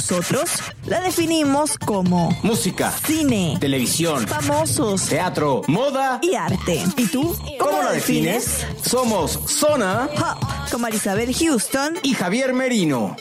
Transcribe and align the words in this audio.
Nosotros 0.00 0.48
la 0.86 0.98
definimos 1.02 1.76
como 1.76 2.34
Música, 2.42 2.90
cine, 3.06 3.58
televisión, 3.60 4.26
famosos 4.26 5.04
teatro, 5.04 5.60
moda. 5.66 6.18
y 6.22 6.34
arte. 6.36 6.82
¿Y 6.96 7.06
tú? 7.06 7.36
¿Cómo 7.58 7.82
la 7.82 7.92
defines? 7.92 8.66
Somos 8.82 9.38
Zona 9.46 10.08
Pop, 10.16 10.42
con 10.70 10.80
Marisabel 10.80 11.34
Houston. 11.34 11.98
y 12.02 12.14
Javier 12.14 12.54
Merino. 12.54 13.14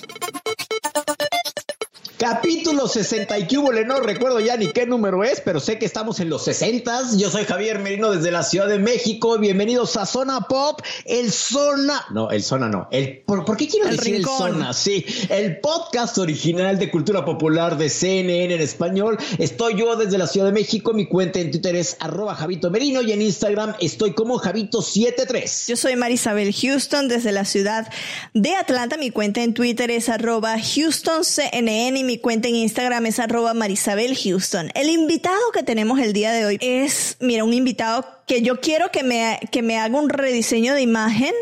Capítulo 2.20 2.90
60 2.90 3.40
y 3.40 3.58
hubo, 3.58 3.72
no 3.72 4.02
recuerdo 4.02 4.42
ya 4.42 4.58
ni 4.58 4.68
qué 4.68 4.86
número 4.86 5.24
es, 5.24 5.40
pero 5.40 5.62
sé 5.62 5.80
que 5.80 5.86
estamos 5.86 6.20
en 6.20 6.30
los 6.30 6.44
60. 6.44 7.16
Yo 7.16 7.30
soy 7.30 7.46
Javier 7.46 7.80
Merino 7.80 8.12
desde 8.12 8.30
la 8.30 8.44
Ciudad 8.44 8.68
de 8.68 8.78
México. 8.78 9.38
Bienvenidos 9.40 9.96
a 9.96 10.06
Zona 10.06 10.42
Pop, 10.42 10.82
el 11.06 11.32
Zona, 11.32 12.04
no, 12.12 12.30
el 12.30 12.44
Zona 12.44 12.68
no, 12.68 12.90
el 12.92 13.20
¿por, 13.22 13.46
por 13.46 13.56
qué 13.56 13.70
quiero 13.70 13.88
El 13.88 13.96
decir 13.96 14.16
Rincón. 14.16 14.48
el 14.48 14.54
Zona? 14.56 14.74
Sí, 14.74 15.06
el 15.30 15.62
podcast 15.62 16.18
original 16.18 16.78
de 16.78 16.92
cultura 16.92 17.24
popular 17.24 17.78
de 17.78 17.90
CNN 17.90 18.54
en 18.54 18.60
español. 18.60 19.18
Estoy 19.38 19.78
yo 19.78 19.96
desde 19.96 20.18
la 20.18 20.28
Ciudad 20.28 20.48
de 20.48 20.52
México. 20.52 20.92
Mi 20.92 21.08
cuenta 21.08 21.40
en 21.40 21.52
Twitter 21.52 21.78
es 21.78 21.96
arroba 22.02 22.36
Javito 22.36 22.70
Merino 22.70 23.02
y 23.02 23.14
en 23.14 23.22
Instagram 23.22 23.76
estoy 23.80 24.12
como 24.12 24.42
Javito73. 24.42 25.70
Yo 25.70 25.78
soy 25.78 25.96
Marisabel 25.96 26.54
Houston 26.54 27.08
desde 27.08 27.32
la 27.32 27.46
ciudad 27.46 27.88
de 28.34 28.56
Atlanta. 28.56 28.98
Mi 28.98 29.10
cuenta 29.10 29.42
en 29.42 29.54
Twitter 29.54 29.90
es 29.90 30.10
arroba 30.10 30.58
HoustonCNN 30.58 31.96
y 31.96 32.09
mi 32.10 32.18
cuenta 32.18 32.48
en 32.48 32.56
Instagram 32.56 33.06
es 33.06 33.20
arroba 33.20 33.54
Marisabel 33.54 34.18
Houston. 34.18 34.72
El 34.74 34.90
invitado 34.90 35.38
que 35.54 35.62
tenemos 35.62 36.00
el 36.00 36.12
día 36.12 36.32
de 36.32 36.44
hoy 36.44 36.58
es, 36.60 37.18
mira, 37.20 37.44
un 37.44 37.54
invitado 37.54 38.04
que 38.26 38.42
yo 38.42 38.60
quiero 38.62 38.90
que 38.90 39.04
me, 39.04 39.40
que 39.52 39.62
me 39.62 39.78
haga 39.78 39.96
un 39.96 40.10
rediseño 40.10 40.74
de 40.74 40.82
imagen. 40.82 41.36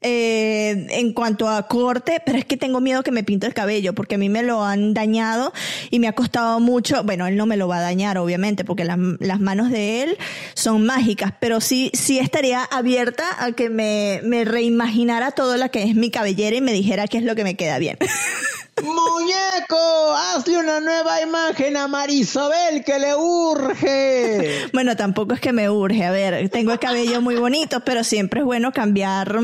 eh, 0.00 0.86
en 0.90 1.12
cuanto 1.12 1.48
a 1.48 1.66
corte, 1.66 2.22
pero 2.24 2.38
es 2.38 2.44
que 2.44 2.56
tengo 2.56 2.80
miedo 2.80 3.02
que 3.02 3.10
me 3.10 3.24
pinte 3.24 3.48
el 3.48 3.54
cabello 3.54 3.94
porque 3.94 4.14
a 4.14 4.18
mí 4.18 4.28
me 4.28 4.44
lo 4.44 4.64
han 4.64 4.94
dañado 4.94 5.52
y 5.90 5.98
me 5.98 6.08
ha 6.08 6.14
costado 6.14 6.58
mucho. 6.58 7.02
Bueno, 7.04 7.26
él 7.28 7.36
no 7.36 7.46
me 7.46 7.56
lo 7.56 7.68
va 7.68 7.78
a 7.78 7.82
dañar, 7.82 8.18
obviamente, 8.18 8.64
porque 8.64 8.84
las, 8.84 8.98
las 9.20 9.40
manos 9.40 9.70
de 9.70 10.02
él 10.02 10.18
son 10.54 10.84
mágicas, 10.84 11.32
pero 11.40 11.60
sí, 11.60 11.90
sí 11.94 12.18
estaría 12.18 12.62
abierta 12.64 13.24
a 13.38 13.52
que 13.52 13.70
me, 13.70 14.20
me 14.24 14.44
reimaginara 14.44 15.30
todo 15.30 15.56
lo 15.56 15.70
que 15.70 15.84
es 15.84 15.94
mi 15.94 16.10
cabellera 16.10 16.56
y 16.56 16.60
me 16.60 16.72
dijera 16.72 17.06
qué 17.06 17.18
es 17.18 17.24
lo 17.24 17.36
que 17.36 17.44
me 17.44 17.56
queda 17.56 17.78
bien. 17.78 17.98
Muñeco, 18.82 20.14
hazle 20.14 20.58
una 20.58 20.80
nueva 20.80 21.20
imagen 21.20 21.76
a 21.76 21.88
Marisabel 21.88 22.84
que 22.84 22.98
le 22.98 23.14
urge. 23.16 24.68
bueno, 24.72 24.96
tampoco 24.96 25.34
es 25.34 25.40
que 25.40 25.52
me 25.52 25.68
urge. 25.68 26.04
A 26.04 26.10
ver, 26.10 26.48
tengo 26.50 26.72
el 26.72 26.78
cabello 26.78 27.20
muy 27.20 27.36
bonito, 27.36 27.80
pero 27.84 28.04
siempre 28.04 28.40
es 28.40 28.46
bueno 28.46 28.72
cambiar 28.72 29.38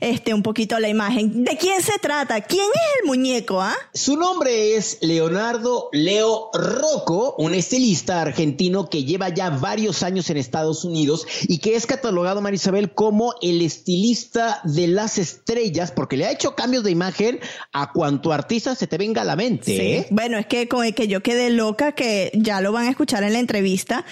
este 0.00 0.34
un 0.34 0.42
poquito 0.42 0.78
la 0.78 0.88
imagen. 0.88 1.44
¿De 1.44 1.56
quién 1.56 1.82
se 1.82 1.98
trata? 1.98 2.40
¿Quién 2.40 2.64
es 2.64 3.00
el 3.00 3.06
muñeco, 3.06 3.60
ah? 3.60 3.74
Su 3.94 4.16
nombre 4.16 4.76
es 4.76 4.98
Leonardo 5.00 5.88
Leo 5.92 6.50
Rocco, 6.52 7.34
un 7.38 7.54
estilista 7.54 8.20
argentino 8.22 8.88
que 8.88 9.04
lleva 9.04 9.28
ya 9.28 9.50
varios 9.50 10.02
años 10.02 10.28
en 10.30 10.36
Estados 10.36 10.84
Unidos 10.84 11.26
y 11.42 11.58
que 11.58 11.76
es 11.76 11.86
catalogado, 11.86 12.40
Marisabel, 12.40 12.92
como 12.92 13.34
el 13.42 13.62
estilista 13.62 14.60
de 14.64 14.88
las 14.88 15.18
estrellas 15.18 15.92
porque 15.92 16.16
le 16.16 16.26
ha 16.26 16.32
hecho 16.32 16.54
cambios 16.54 16.84
de 16.84 16.90
imagen 16.90 17.40
a 17.72 17.92
cuanto 17.92 18.32
artista 18.32 18.71
se 18.74 18.86
te 18.86 18.98
venga 18.98 19.22
a 19.22 19.24
la 19.24 19.36
mente. 19.36 19.96
¿eh? 19.96 20.06
Bueno, 20.10 20.38
es 20.38 20.46
que 20.46 20.68
con 20.68 20.84
el 20.84 20.94
que 20.94 21.08
yo 21.08 21.22
quedé 21.22 21.50
loca, 21.50 21.92
que 21.92 22.30
ya 22.34 22.60
lo 22.60 22.72
van 22.72 22.86
a 22.86 22.90
escuchar 22.90 23.22
en 23.22 23.32
la 23.32 23.38
entrevista, 23.38 24.04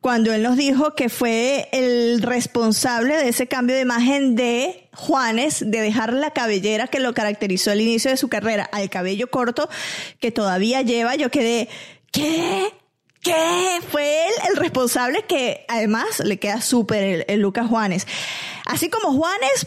cuando 0.00 0.32
él 0.32 0.42
nos 0.42 0.56
dijo 0.56 0.94
que 0.94 1.10
fue 1.10 1.68
el 1.72 2.22
responsable 2.22 3.16
de 3.16 3.28
ese 3.28 3.46
cambio 3.46 3.76
de 3.76 3.82
imagen 3.82 4.34
de 4.34 4.88
Juanes, 4.94 5.60
de 5.60 5.80
dejar 5.80 6.14
la 6.14 6.30
cabellera 6.30 6.86
que 6.86 7.00
lo 7.00 7.12
caracterizó 7.12 7.70
al 7.70 7.82
inicio 7.82 8.10
de 8.10 8.16
su 8.16 8.28
carrera 8.28 8.64
al 8.64 8.88
cabello 8.88 9.30
corto 9.30 9.68
que 10.18 10.32
todavía 10.32 10.80
lleva, 10.80 11.16
yo 11.16 11.30
quedé, 11.30 11.68
¿qué? 12.12 12.72
¿Qué? 13.22 13.80
Fue 13.90 14.28
él 14.28 14.32
el 14.48 14.56
responsable 14.56 15.24
que 15.28 15.66
además 15.68 16.20
le 16.24 16.38
queda 16.38 16.62
súper 16.62 17.02
el, 17.02 17.24
el 17.28 17.40
Lucas 17.40 17.66
Juanes. 17.68 18.06
Así 18.64 18.88
como 18.88 19.12
Juanes, 19.12 19.66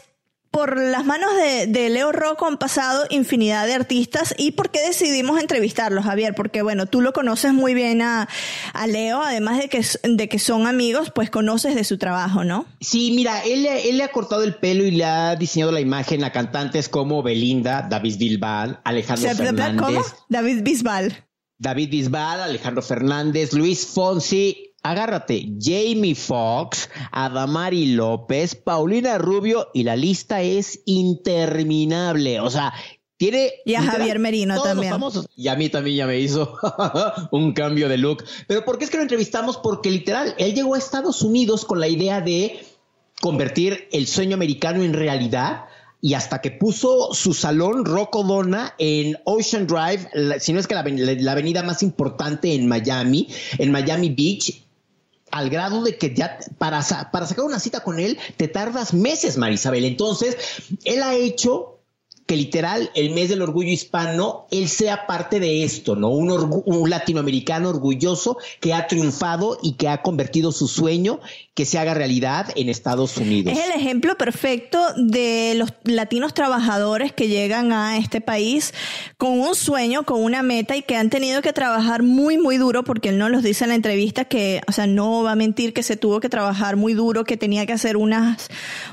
por 0.54 0.80
las 0.80 1.04
manos 1.04 1.36
de, 1.36 1.66
de, 1.66 1.90
Leo 1.90 2.12
Rocco 2.12 2.46
han 2.46 2.60
pasado 2.60 3.06
infinidad 3.10 3.66
de 3.66 3.74
artistas. 3.74 4.36
¿Y 4.38 4.52
por 4.52 4.70
qué 4.70 4.82
decidimos 4.86 5.42
entrevistarlo, 5.42 6.04
Javier? 6.04 6.36
Porque, 6.36 6.62
bueno, 6.62 6.86
tú 6.86 7.02
lo 7.02 7.12
conoces 7.12 7.54
muy 7.54 7.74
bien 7.74 8.04
a, 8.04 8.30
a 8.72 8.86
Leo, 8.86 9.24
además 9.24 9.58
de 9.58 9.68
que, 9.68 9.84
de 10.04 10.30
que 10.30 10.38
son 10.38 10.68
amigos, 10.68 11.12
pues 11.14 11.32
conoces 11.32 11.74
de 11.74 11.84
su 11.84 11.98
trabajo, 11.98 12.44
¿no? 12.44 12.68
Sí, 12.80 13.14
mira, 13.16 13.44
él, 13.44 13.66
él 13.66 13.98
le 13.98 14.04
ha 14.04 14.12
cortado 14.12 14.44
el 14.44 14.54
pelo 14.54 14.84
y 14.84 14.92
le 14.92 15.06
ha 15.06 15.36
diseñado 15.36 15.72
la 15.72 15.82
imagen 15.82 16.24
a 16.24 16.32
cantantes 16.32 16.88
como 16.88 17.24
Belinda, 17.24 17.88
David 17.90 18.18
Bisbal, 18.20 18.80
Alejandro 18.84 19.32
Fernández. 19.32 19.82
¿Cómo? 19.82 20.02
David 20.30 20.62
Bisbal. 20.62 21.26
David 21.58 21.90
Bisbal, 21.90 22.42
Alejandro 22.42 22.84
Fernández, 22.84 23.54
Luis 23.54 23.88
Fonsi, 23.88 24.73
agárrate, 24.84 25.54
Jamie 25.60 26.14
Foxx, 26.14 26.90
Adamari 27.12 27.94
López, 27.94 28.56
Paulina 28.56 29.18
Rubio 29.18 29.70
y 29.74 29.84
la 29.84 29.96
lista 29.96 30.42
es 30.42 30.82
interminable. 30.86 32.42
O 32.42 32.50
sea, 32.50 32.74
tiene. 33.18 33.54
Y 33.66 33.76
a 33.76 33.82
Javier 33.82 34.20
Merino 34.20 34.56
todos 34.56 34.68
también. 34.68 34.92
Los 34.92 35.00
famosos. 35.00 35.30
Y 35.36 35.48
a 35.48 35.56
mí 35.56 35.70
también 35.70 35.98
ya 35.98 36.08
me 36.08 36.20
hizo 36.20 36.58
un 37.32 37.54
cambio 37.54 37.90
de 37.90 37.98
look. 37.98 38.24
Pero 38.48 38.66
¿por 38.66 38.78
qué 38.78 38.86
es 38.86 38.92
que 38.92 38.98
lo 38.98 39.04
entrevistamos? 39.04 39.58
Porque 39.58 39.90
literal, 39.90 40.36
él 40.38 40.54
llegó 40.54 40.76
a 40.76 40.78
Estados 40.78 41.22
Unidos 41.22 41.66
con 41.66 41.80
la 41.80 41.88
idea 41.88 42.22
de 42.22 42.60
convertir 43.22 43.88
el 43.94 44.06
sueño 44.06 44.36
americano 44.36 44.84
en 44.84 44.94
realidad 44.94 45.66
y 46.02 46.16
hasta 46.16 46.42
que 46.42 46.52
puso 46.52 47.14
su 47.14 47.34
salón 47.34 47.86
Rocco 47.86 48.24
Donna 48.24 48.76
en 48.78 49.16
Ocean 49.24 49.66
Drive, 49.66 50.10
la, 50.14 50.38
si 50.38 50.52
no 50.52 50.60
es 50.60 50.68
que 50.68 50.76
la, 50.76 50.84
la, 50.84 51.32
avenida 51.32 51.64
más 51.64 51.82
importante 51.82 52.54
en 52.54 52.68
Miami, 52.68 53.30
en 53.58 53.72
Miami 53.72 54.10
Beach, 54.10 54.63
al 55.34 55.50
grado 55.50 55.84
de 55.84 55.98
que 55.98 56.14
ya 56.14 56.38
para, 56.60 56.82
para 57.12 57.26
sacar 57.26 57.44
una 57.44 57.60
cita 57.60 57.80
con 57.80 58.00
él 58.00 58.20
te 58.38 58.48
tardas 58.48 58.94
meses, 58.94 59.38
Marisabel. 59.38 59.84
Entonces, 59.84 60.38
él 60.86 61.02
ha 61.02 61.16
hecho 61.16 61.73
literal 62.36 62.92
el 62.96 63.12
mes 63.12 63.30
del 63.30 63.42
orgullo 63.42 63.70
hispano, 63.70 64.48
él 64.52 64.70
sea 64.70 65.06
parte 65.08 65.40
de 65.40 65.64
esto, 65.64 65.96
¿no? 65.96 66.10
Un, 66.10 66.64
un, 66.66 66.90
latinoamericano 66.90 67.70
orgulloso 67.70 68.38
que 68.60 68.74
ha 68.74 68.88
triunfado 68.88 69.58
y 69.62 69.74
que 69.74 69.90
ha 69.90 70.02
convertido 70.02 70.52
su 70.52 70.68
sueño 70.68 71.20
que 71.54 71.66
se 71.66 71.78
haga 71.78 71.94
realidad 71.94 72.48
en 72.56 72.70
Estados 72.70 73.18
Unidos. 73.18 73.56
Es 73.56 73.66
el 73.66 73.80
ejemplo 73.80 74.18
perfecto 74.18 74.80
de 74.98 75.54
los 75.56 75.72
latinos 75.84 76.34
trabajadores 76.34 77.14
que 77.14 77.28
llegan 77.28 77.72
a 77.72 77.98
este 77.98 78.22
país 78.22 78.74
con 79.18 79.40
un 79.40 79.54
sueño, 79.54 80.04
con 80.04 80.24
una 80.24 80.42
meta 80.42 80.76
y 80.76 80.82
que 80.82 80.96
han 80.96 81.10
tenido 81.10 81.42
que 81.42 81.54
trabajar 81.54 82.02
muy, 82.02 82.38
muy 82.40 82.58
duro, 82.58 82.84
porque 82.84 83.10
él 83.10 83.20
no 83.20 83.30
los 83.30 83.44
dice 83.44 83.66
en 83.66 83.70
la 83.70 83.76
entrevista 83.76 84.26
que, 84.26 84.62
o 84.68 84.72
sea, 84.72 84.88
no 84.88 85.24
va 85.24 85.34
a 85.34 85.36
mentir 85.36 85.74
que 85.74 85.84
se 85.84 85.96
tuvo 85.96 86.20
que 86.20 86.30
trabajar 86.30 86.76
muy 86.76 86.94
duro, 86.94 87.24
que 87.24 87.38
tenía 87.38 87.66
que 87.68 87.74
hacer 87.74 87.98
unas, 87.98 88.48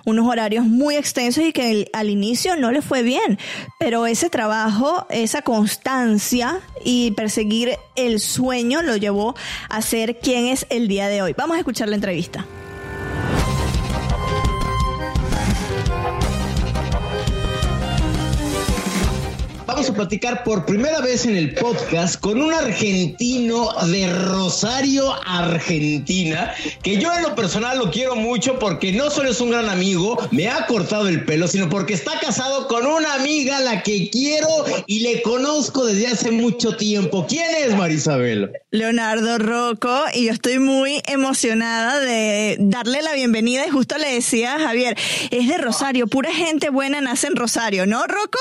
unos 0.04 0.26
horarios 0.26 0.66
muy 0.66 0.96
extensos 0.96 1.44
y 1.44 1.52
que 1.52 1.88
al 1.92 2.10
inicio 2.10 2.56
no 2.56 2.72
le 2.72 2.82
fue 2.82 3.02
bien. 3.02 3.29
Pero 3.78 4.06
ese 4.06 4.30
trabajo, 4.30 5.06
esa 5.10 5.42
constancia 5.42 6.60
y 6.84 7.12
perseguir 7.12 7.76
el 7.96 8.20
sueño 8.20 8.82
lo 8.82 8.96
llevó 8.96 9.34
a 9.68 9.82
ser 9.82 10.18
quien 10.18 10.46
es 10.46 10.66
el 10.70 10.88
día 10.88 11.08
de 11.08 11.22
hoy. 11.22 11.34
Vamos 11.36 11.56
a 11.56 11.60
escuchar 11.60 11.88
la 11.88 11.96
entrevista. 11.96 12.46
Vamos 19.80 19.94
a 19.94 19.96
platicar 19.96 20.44
por 20.44 20.66
primera 20.66 21.00
vez 21.00 21.24
en 21.24 21.38
el 21.38 21.54
podcast 21.54 22.20
con 22.20 22.42
un 22.42 22.52
argentino 22.52 23.70
de 23.86 24.12
Rosario, 24.12 25.10
Argentina, 25.24 26.52
que 26.82 26.98
yo 26.98 27.10
en 27.14 27.22
lo 27.22 27.34
personal 27.34 27.78
lo 27.78 27.90
quiero 27.90 28.14
mucho 28.14 28.58
porque 28.58 28.92
no 28.92 29.08
solo 29.08 29.30
es 29.30 29.40
un 29.40 29.52
gran 29.52 29.70
amigo, 29.70 30.18
me 30.32 30.48
ha 30.48 30.66
cortado 30.66 31.08
el 31.08 31.24
pelo, 31.24 31.48
sino 31.48 31.70
porque 31.70 31.94
está 31.94 32.20
casado 32.20 32.68
con 32.68 32.84
una 32.84 33.14
amiga 33.14 33.56
a 33.56 33.60
la 33.60 33.82
que 33.82 34.10
quiero 34.10 34.48
y 34.86 35.00
le 35.00 35.22
conozco 35.22 35.86
desde 35.86 36.08
hace 36.08 36.30
mucho 36.30 36.76
tiempo. 36.76 37.24
¿Quién 37.26 37.48
es 37.64 37.74
Marisabel? 37.74 38.52
Leonardo 38.70 39.38
Rocco, 39.38 40.04
y 40.12 40.26
yo 40.26 40.32
estoy 40.32 40.58
muy 40.58 41.00
emocionada 41.06 42.00
de 42.00 42.58
darle 42.60 43.00
la 43.00 43.14
bienvenida 43.14 43.66
y 43.66 43.70
justo 43.70 43.96
le 43.96 44.12
decía 44.12 44.56
a 44.56 44.58
Javier, 44.58 44.98
es 45.30 45.48
de 45.48 45.56
Rosario, 45.56 46.06
pura 46.06 46.30
gente 46.34 46.68
buena 46.68 47.00
nace 47.00 47.28
en 47.28 47.36
Rosario, 47.36 47.86
¿no, 47.86 48.06
Rocco? 48.06 48.38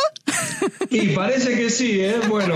Y 0.89 1.15
parece 1.29 1.55
que 1.55 1.69
sí, 1.69 2.01
¿eh? 2.01 2.19
Bueno, 2.27 2.55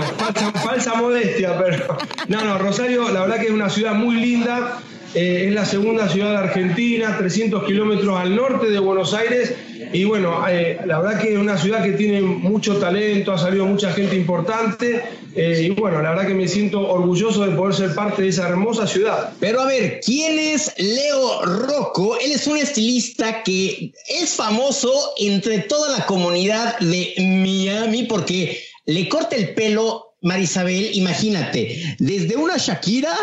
falsa, 0.64 0.94
modestia, 0.94 1.56
pero. 1.56 1.96
No, 2.26 2.44
no, 2.44 2.58
Rosario, 2.58 3.08
la 3.10 3.20
verdad 3.20 3.36
que 3.36 3.46
es 3.46 3.52
una 3.52 3.70
ciudad 3.70 3.94
muy 3.94 4.16
linda. 4.16 4.80
Eh, 5.14 5.46
es 5.48 5.54
la 5.54 5.64
segunda 5.64 6.08
ciudad 6.08 6.30
de 6.30 6.36
Argentina, 6.38 7.16
300 7.16 7.64
kilómetros 7.64 8.18
al 8.18 8.34
norte 8.34 8.70
de 8.70 8.78
Buenos 8.78 9.14
Aires 9.14 9.54
y 9.94 10.02
bueno, 10.02 10.44
eh, 10.48 10.80
la 10.86 10.98
verdad 10.98 11.20
que 11.20 11.34
es 11.34 11.38
una 11.38 11.56
ciudad 11.56 11.80
que 11.84 11.92
tiene 11.92 12.20
mucho 12.20 12.78
talento, 12.78 13.32
ha 13.32 13.38
salido 13.38 13.64
mucha 13.64 13.92
gente 13.92 14.16
importante. 14.16 15.04
Eh, 15.36 15.66
y 15.66 15.70
bueno, 15.70 16.02
la 16.02 16.10
verdad 16.10 16.26
que 16.26 16.34
me 16.34 16.48
siento 16.48 16.80
orgulloso 16.80 17.46
de 17.46 17.54
poder 17.54 17.76
ser 17.76 17.94
parte 17.94 18.22
de 18.22 18.28
esa 18.28 18.48
hermosa 18.48 18.88
ciudad. 18.88 19.32
Pero 19.38 19.60
a 19.60 19.66
ver, 19.66 20.00
¿quién 20.04 20.36
es 20.40 20.72
Leo 20.78 21.42
Rocco? 21.42 22.18
Él 22.18 22.32
es 22.32 22.44
un 22.48 22.56
estilista 22.56 23.44
que 23.44 23.92
es 24.08 24.34
famoso 24.34 25.12
entre 25.16 25.60
toda 25.60 25.96
la 25.96 26.06
comunidad 26.06 26.76
de 26.80 27.14
Miami 27.18 28.02
porque 28.02 28.64
le 28.86 29.08
corta 29.08 29.36
el 29.36 29.54
pelo 29.54 30.03
Marisabel, 30.24 30.90
imagínate, 30.94 31.96
desde 31.98 32.36
una 32.36 32.56
Shakira 32.56 33.14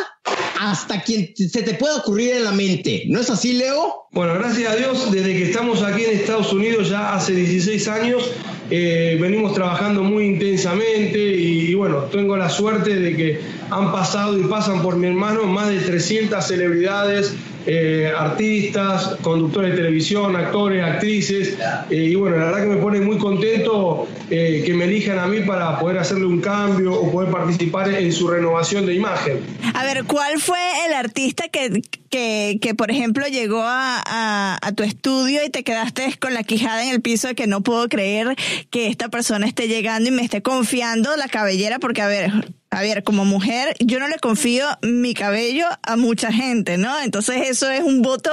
hasta 0.59 1.01
quien 1.01 1.33
se 1.36 1.63
te 1.63 1.74
pueda 1.74 1.98
ocurrir 1.98 2.33
en 2.33 2.44
la 2.44 2.51
mente. 2.51 3.06
¿No 3.07 3.19
es 3.19 3.30
así, 3.31 3.53
Leo? 3.53 4.07
Bueno, 4.12 4.36
gracias 4.36 4.71
a 4.71 4.75
Dios, 4.75 5.12
desde 5.12 5.33
que 5.33 5.45
estamos 5.45 5.81
aquí 5.81 6.03
en 6.03 6.12
Estados 6.19 6.53
Unidos 6.53 6.89
ya 6.89 7.15
hace 7.15 7.33
16 7.33 7.88
años, 7.88 8.30
eh, 8.73 9.18
venimos 9.19 9.53
trabajando 9.53 10.01
muy 10.01 10.23
intensamente 10.27 11.19
y, 11.19 11.73
bueno, 11.73 12.03
tengo 12.06 12.38
la 12.38 12.50
suerte 12.50 12.95
de 12.95 13.18
que 13.18 13.41
han 13.69 13.91
pasado 13.91 14.39
y 14.39 14.44
pasan 14.44 14.81
por 14.81 14.95
mi 14.95 15.07
hermano 15.07 15.44
más 15.44 15.68
de 15.68 15.79
300 15.79 16.41
celebridades, 16.41 17.35
eh, 17.65 18.09
artistas, 18.18 19.18
conductores 19.21 19.71
de 19.71 19.77
televisión, 19.77 20.38
actores, 20.38 20.81
actrices. 20.85 21.57
Eh, 21.89 21.95
y 21.95 22.15
bueno, 22.15 22.38
la 22.38 22.45
verdad 22.45 22.62
que 22.62 22.69
me 22.69 22.77
pone 22.77 23.01
muy 23.01 23.18
contento 23.18 24.07
que 24.29 24.73
me 24.73 24.85
elijan 24.85 25.19
a 25.19 25.27
mí 25.27 25.41
para 25.41 25.77
poder 25.77 25.97
hacerle 25.97 26.25
un 26.25 26.39
cambio 26.39 26.94
o 26.94 27.12
poder 27.12 27.29
participar 27.29 27.89
en 27.89 28.13
su 28.13 28.29
renovación 28.29 28.85
de 28.85 28.95
imagen. 28.95 29.41
A 29.73 29.83
ver, 29.83 30.06
¿cuál 30.06 30.39
fue 30.39 30.57
el 30.88 30.94
artista 30.94 31.50
que, 31.50 31.81
que, 32.12 32.75
por 32.75 32.91
ejemplo, 32.91 33.25
llegó 33.27 33.62
a, 33.63 34.57
a, 34.62 34.71
tu 34.73 34.83
estudio 34.83 35.44
y 35.45 35.50
te 35.50 35.63
quedaste 35.63 36.18
con 36.19 36.33
la 36.33 36.44
quijada 36.44 36.83
en 36.83 36.91
el 36.91 37.01
piso 37.01 37.29
de 37.29 37.35
que 37.35 37.47
no 37.47 37.62
puedo 37.62 37.88
creer 37.88 38.35
que 38.69 38.88
esta 38.88 39.10
persona 39.10 39.48
esté 39.48 39.68
llegando 39.68 40.10
y 40.10 40.12
me 40.12 40.24
esté 40.24 40.42
confiando 40.42 41.16
la 41.16 41.28
cabellera? 41.28 41.80
Porque, 41.80 42.02
a 42.02 42.08
ver, 42.08 42.31
a 42.71 42.81
ver, 42.81 43.03
como 43.03 43.25
mujer, 43.25 43.75
yo 43.79 44.00
no 44.00 44.07
le 44.07 44.18
confío 44.18 44.65
mi 44.81 45.13
cabello 45.13 45.65
a 45.83 45.97
mucha 45.97 46.31
gente, 46.31 46.77
¿no? 46.77 47.01
Entonces 47.01 47.50
eso 47.50 47.69
es 47.69 47.83
un 47.83 48.01
voto 48.01 48.31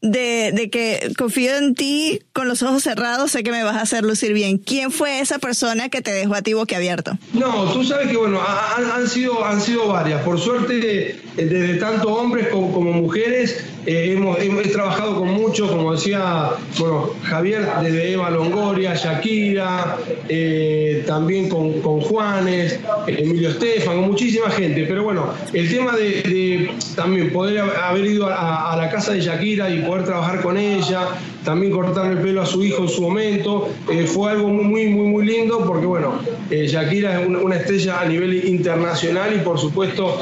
de, 0.00 0.52
de, 0.54 0.70
que 0.70 1.12
confío 1.18 1.56
en 1.56 1.74
ti 1.74 2.20
con 2.32 2.46
los 2.46 2.62
ojos 2.62 2.84
cerrados, 2.84 3.32
sé 3.32 3.42
que 3.42 3.50
me 3.50 3.64
vas 3.64 3.76
a 3.76 3.80
hacer 3.80 4.04
lucir 4.04 4.34
bien. 4.34 4.58
¿Quién 4.58 4.92
fue 4.92 5.18
esa 5.18 5.40
persona 5.40 5.88
que 5.88 6.00
te 6.00 6.12
dejó 6.12 6.34
a 6.34 6.42
ti 6.42 6.52
boquiabierto? 6.52 7.18
No, 7.32 7.72
tú 7.72 7.82
sabes 7.82 8.06
que, 8.06 8.16
bueno, 8.16 8.40
han, 8.40 9.08
sido, 9.08 9.44
han 9.44 9.60
sido 9.60 9.88
varias. 9.88 10.22
Por 10.22 10.38
suerte, 10.38 11.20
desde 11.34 11.74
tanto 11.74 12.14
hombres 12.14 12.48
como, 12.48 12.92
mujeres, 12.92 13.64
eh, 13.84 14.16
hemos, 14.16 14.38
trabajado 14.70 15.16
con 15.16 15.28
muchos, 15.28 15.68
como 15.68 15.92
decía 15.92 16.50
bueno, 16.78 17.10
Javier, 17.24 17.66
desde 17.82 18.12
Eva 18.12 18.30
Longoria, 18.30 18.94
Shakira, 18.94 19.98
eh, 20.28 21.02
también 21.04 21.48
con, 21.48 21.80
con, 21.80 22.00
Juanes, 22.00 22.78
Emilio 23.08 23.50
Estefan, 23.72 23.98
muchísima 23.98 24.50
gente. 24.50 24.84
Pero 24.86 25.04
bueno, 25.04 25.32
el 25.52 25.70
tema 25.70 25.96
de, 25.96 26.70
también 26.94 27.32
poder 27.32 27.60
haber 27.60 28.04
ido 28.04 28.26
a, 28.26 28.76
la 28.76 28.90
casa 28.90 29.12
de 29.12 29.20
Shakira 29.20 29.70
y 29.70 29.80
poder 29.80 30.04
trabajar 30.04 30.42
con 30.42 30.56
ella, 30.56 31.08
también 31.44 31.72
cortarle 31.72 32.12
el 32.12 32.18
pelo 32.18 32.42
a 32.42 32.46
su 32.46 32.62
hijo 32.64 32.82
en 32.82 32.88
su 32.88 33.02
momento, 33.02 33.68
eh, 33.90 34.06
fue 34.06 34.30
algo 34.30 34.48
muy, 34.48 34.88
muy, 34.88 35.08
muy 35.08 35.26
lindo 35.26 35.64
porque 35.66 35.86
bueno, 35.86 36.20
Shakira 36.50 37.20
es 37.20 37.28
una, 37.28 37.56
estrella 37.56 38.00
a 38.00 38.04
nivel 38.06 38.48
internacional 38.48 39.34
y 39.34 39.38
por 39.38 39.58
supuesto 39.58 40.18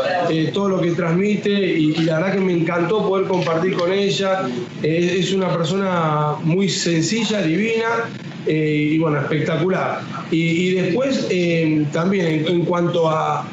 todo 0.53 0.69
lo 0.69 0.81
que 0.81 0.93
transmite 0.93 1.50
y, 1.50 1.93
y 1.93 2.03
la 2.03 2.17
verdad 2.19 2.35
que 2.35 2.41
me 2.41 2.53
encantó 2.53 3.06
poder 3.06 3.26
compartir 3.26 3.75
con 3.75 3.93
ella. 3.93 4.49
Eh, 4.82 5.17
es 5.19 5.32
una 5.32 5.53
persona 5.53 6.35
muy 6.43 6.69
sencilla, 6.69 7.43
divina 7.43 8.08
eh, 8.46 8.90
y 8.92 8.98
bueno, 8.98 9.19
espectacular. 9.19 10.00
Y, 10.31 10.75
después 10.75 11.26
eh, 11.31 11.84
también 11.92 12.46
en, 12.46 12.64
cuanto 12.64 13.08
a, 13.10 13.46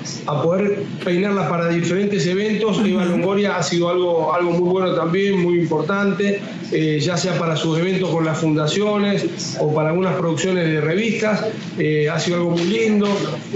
poder 0.43 0.83
peinarla 1.03 1.49
para 1.49 1.69
diferentes 1.69 2.25
eventos, 2.27 2.79
Eva 2.85 3.05
Longoria 3.05 3.57
ha 3.57 3.63
sido 3.63 3.89
algo, 3.89 4.33
algo 4.33 4.51
muy 4.51 4.69
bueno 4.69 4.93
también, 4.93 5.41
muy 5.41 5.59
importante, 5.59 6.39
ya 6.99 7.17
sea 7.17 7.37
para 7.39 7.55
sus 7.55 7.79
eventos 7.79 8.09
con 8.09 8.25
las 8.25 8.37
fundaciones 8.37 9.57
o 9.59 9.73
para 9.73 9.89
algunas 9.89 10.15
producciones 10.15 10.67
de 10.67 10.81
revistas, 10.81 11.45
ha 12.11 12.19
sido 12.19 12.37
algo 12.37 12.51
muy 12.51 12.65
lindo. 12.65 13.07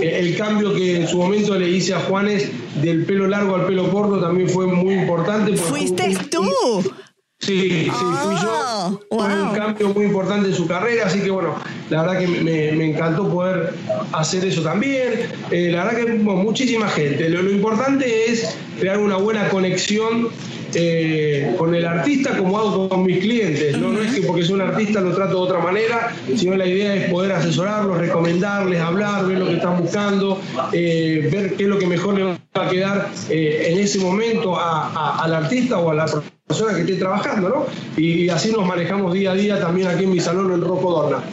el 0.01 0.36
cambio 0.36 0.74
que 0.74 1.01
en 1.01 1.07
su 1.07 1.18
momento 1.18 1.57
le 1.57 1.69
hice 1.69 1.94
a 1.94 2.00
Juanes 2.00 2.50
del 2.81 3.06
pelo 3.06 3.27
largo 3.27 3.56
al 3.56 3.66
pelo 3.66 3.89
corto 3.92 4.19
también 4.19 4.50
fue 4.50 4.66
muy 4.68 4.95
importante. 4.95 5.56
Fuiste 5.57 6.16
tú. 6.30 6.42
Sí, 7.59 7.86
sí, 7.86 7.92
fui 8.24 8.36
yo. 8.36 9.01
Fue 9.09 9.42
un 9.42 9.56
cambio 9.56 9.89
muy 9.89 10.06
importante 10.06 10.50
en 10.50 10.56
su 10.56 10.68
carrera, 10.68 11.07
así 11.07 11.19
que 11.19 11.30
bueno, 11.30 11.56
la 11.89 12.03
verdad 12.03 12.19
que 12.19 12.27
me, 12.27 12.89
encantó 12.89 13.30
poder 13.30 13.74
hacer 14.13 14.45
eso 14.45 14.62
también. 14.62 15.30
Eh, 15.51 15.69
la 15.71 15.83
verdad 15.83 16.06
que 16.06 16.13
muchísima 16.13 16.88
gente. 16.88 17.30
Lo, 17.30 17.50
importante 17.50 18.31
es 18.31 18.57
crear 18.80 18.98
una 19.00 19.18
buena 19.18 19.50
conexión 19.50 20.30
eh, 20.74 21.56
con 21.58 21.74
el 21.76 21.86
artista 21.86 22.38
como 22.38 22.58
hago 22.58 22.90
con 22.90 23.04
mis 23.04 23.20
clientes. 23.20 23.78
¿no? 23.78 23.90
no 23.90 24.02
es 24.02 24.14
que 24.14 24.22
porque 24.22 24.44
soy 24.44 24.56
un 24.56 24.62
artista 24.62 25.02
lo 25.02 25.14
trato 25.14 25.36
de 25.36 25.42
otra 25.42 25.60
manera, 25.60 26.14
sino 26.36 26.56
la 26.56 26.66
idea 26.66 26.96
es 26.96 27.12
poder 27.12 27.32
asesorarlos, 27.34 27.98
recomendarles, 27.98 28.80
hablar, 28.80 29.26
ver 29.26 29.40
lo 29.40 29.48
que 29.48 29.56
están 29.56 29.82
buscando, 29.82 30.40
eh, 30.74 31.30
ver 31.32 31.56
qué 31.56 31.64
es 31.64 31.70
lo 31.70 31.78
que 31.78 31.88
mejor 31.88 32.16
le 32.18 32.24
va 32.24 32.38
a 32.54 32.70
quedar 32.70 33.10
en 33.30 33.80
ese 33.80 34.00
momento 34.00 34.58
al 34.60 35.34
artista 35.34 35.78
o 35.80 35.92
a 35.92 35.94
la 35.94 36.06
persona 36.48 36.76
que 36.76 36.82
esté 36.82 36.96
trabajando, 36.96 37.50
¿no? 37.50 37.66
Y, 37.98 38.30
así 38.30 38.52
nos 38.52 38.66
manejamos 38.66 39.14
día 39.14 39.32
a 39.32 39.36
día 39.36 39.60
también 39.60 39.88
aquí 39.88 40.04
en 40.04 40.12
mi 40.12 40.20
salón 40.20 40.52
en 40.52 40.62
Rocodorna. 40.62 41.24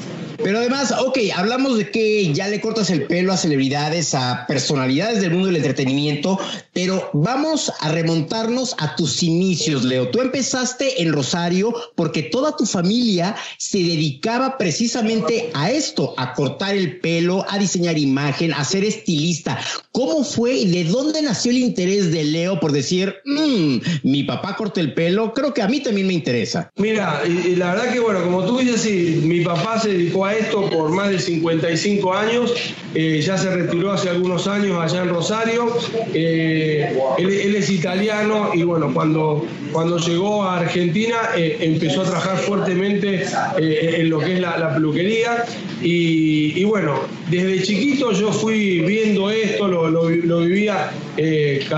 Pero 0.43 0.59
además, 0.59 0.95
ok, 0.97 1.19
hablamos 1.35 1.79
de 1.79 1.91
que 1.91 2.33
ya 2.33 2.47
le 2.49 2.61
cortas 2.61 2.91
el 2.91 3.05
pelo 3.05 3.33
a 3.33 3.37
celebridades, 3.37 4.15
a 4.15 4.47
personalidades 4.47 5.21
del 5.21 5.33
mundo 5.33 5.47
del 5.47 5.57
entretenimiento, 5.57 6.39
pero 6.73 7.11
vamos 7.13 7.73
a 7.81 7.91
remontarnos 7.91 8.77
a 8.79 8.95
tus 8.95 9.23
inicios, 9.23 9.85
Leo. 9.85 10.11
Tú 10.11 10.21
empezaste 10.21 11.03
en 11.03 11.13
Rosario 11.13 11.75
porque 11.97 12.23
toda 12.23 12.57
tu 12.57 12.67
familia 12.67 13.35
se 13.59 13.79
dedicaba 13.79 14.57
precisamente 14.59 15.51
a 15.55 15.73
esto, 15.73 16.15
a 16.17 16.35
cortar 16.35 16.77
el 16.77 17.01
pelo, 17.01 17.45
a 17.49 17.59
diseñar 17.59 17.99
imagen, 17.99 18.53
a 18.55 18.65
ser 18.65 18.85
estilista. 18.85 19.59
¿Cómo 19.91 20.23
fue 20.23 20.55
y 20.55 20.71
de 20.71 20.85
dónde 20.85 21.21
nació 21.21 21.51
el 21.51 21.59
interés 21.59 22.13
de 22.13 22.23
Leo 22.23 22.61
por 22.61 22.71
decir, 22.71 23.17
mmm, 23.25 23.79
mi 24.05 24.23
papá 24.23 24.55
corta 24.55 24.81
el 24.81 24.95
pelo? 24.95 25.35
Creo 25.35 25.53
que 25.53 25.63
a 25.63 25.69
mí 25.69 25.81
también 25.81 26.07
me 26.07 26.13
interesa. 26.13 26.71
Mira, 26.77 27.23
y, 27.27 27.57
la 27.57 27.75
verdad 27.75 27.93
que, 27.93 27.99
bueno, 27.99 28.23
como 28.23 28.45
tú 28.45 28.59
dices, 28.59 28.83
sí, 28.83 29.21
mi 29.25 29.41
papá 29.41 29.81
se 29.81 29.89
dedicó 29.89 30.25
a 30.25 30.28
esto 30.35 30.69
por 30.71 30.91
más 30.91 31.11
de 31.11 31.19
55 31.19 32.15
años, 32.15 32.55
eh, 32.95 33.21
ya 33.21 33.37
se 33.37 33.51
retiró 33.55 33.93
hace 33.93 34.09
algunos 34.09 34.47
años 34.47 34.79
allá 34.81 35.03
en 35.03 35.09
Rosario, 35.09 35.77
eh, 36.15 36.99
él, 37.19 37.57
es 37.57 37.71
italiano 37.71 38.51
y 38.55 38.63
bueno, 38.63 38.93
cuando, 38.93 39.45
cuando 39.73 39.99
llegó 39.99 40.45
a 40.45 40.61
Argentina 40.61 41.17
eh, 41.37 41.59
empezó 41.61 42.03
a 42.03 42.05
trabajar 42.05 42.39
fuertemente 42.39 43.25
en 43.59 44.11
lo 44.11 44.19
que 44.21 44.35
es 44.35 44.41
la, 44.41 44.75
peluquería. 44.75 45.45
Y, 45.81 46.65
bueno, 46.65 47.01
desde 47.31 47.63
chiquito 47.63 48.13
yo 48.13 48.33
fui 48.33 48.81
viendo 48.81 49.31
esto, 49.31 49.69
lo, 49.69 49.89
lo 49.91 50.41
vivía 50.41 50.91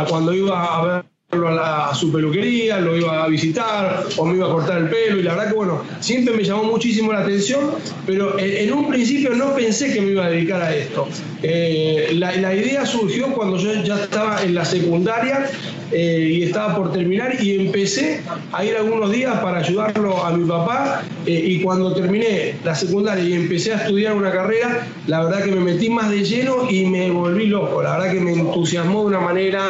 cuando 0.08 0.34
iba 0.34 0.64
a 0.64 0.84
ver 0.84 1.09
a, 1.32 1.94
su 1.94 2.10
peluquería, 2.10 2.80
lo 2.80 2.96
iba 2.96 3.22
a 3.22 3.28
visitar 3.28 4.04
o 4.16 4.24
me 4.24 4.36
iba 4.36 4.46
a 4.46 4.50
cortar 4.50 4.78
el 4.78 4.88
pelo 4.88 5.18
y 5.18 5.22
la 5.22 5.34
verdad 5.34 5.50
que 5.50 5.54
bueno, 5.54 5.82
siempre 6.00 6.34
me 6.34 6.42
llamó 6.42 6.64
muchísimo 6.64 7.12
la 7.12 7.20
atención, 7.20 7.70
pero 8.04 8.38
en, 8.38 8.72
un 8.72 8.88
principio 8.88 9.34
no 9.34 9.54
pensé 9.54 9.92
que 9.92 10.00
me 10.00 10.10
iba 10.10 10.26
a 10.26 10.30
dedicar 10.30 10.60
a 10.60 10.74
esto. 10.74 11.06
Eh, 11.42 12.10
la, 12.14 12.54
idea 12.54 12.84
surgió 12.84 13.28
cuando 13.28 13.58
yo 13.58 13.72
ya 13.84 14.02
estaba 14.02 14.42
en 14.42 14.54
la 14.54 14.64
secundaria 14.64 15.48
eh, 15.92 16.36
y 16.38 16.42
estaba 16.44 16.76
por 16.76 16.92
terminar 16.92 17.42
y 17.42 17.66
empecé 17.66 18.22
a 18.52 18.64
ir 18.64 18.76
algunos 18.76 19.10
días 19.10 19.40
para 19.40 19.58
ayudarlo 19.58 20.24
a 20.24 20.30
mi 20.30 20.46
papá 20.48 21.02
eh, 21.26 21.42
y 21.46 21.62
cuando 21.62 21.92
terminé 21.92 22.54
la 22.64 22.74
secundaria 22.74 23.24
y 23.24 23.32
empecé 23.32 23.74
a 23.74 23.76
estudiar 23.78 24.14
una 24.14 24.30
carrera, 24.30 24.86
la 25.06 25.24
verdad 25.24 25.44
que 25.44 25.50
me 25.50 25.60
metí 25.60 25.90
más 25.90 26.10
de 26.10 26.24
lleno 26.24 26.70
y 26.70 26.86
me 26.86 27.10
volví 27.10 27.46
loco, 27.46 27.82
la 27.82 27.98
verdad 27.98 28.12
que 28.12 28.20
me 28.20 28.32
entusiasmó 28.32 29.00
de 29.00 29.06
una 29.06 29.20
manera, 29.20 29.64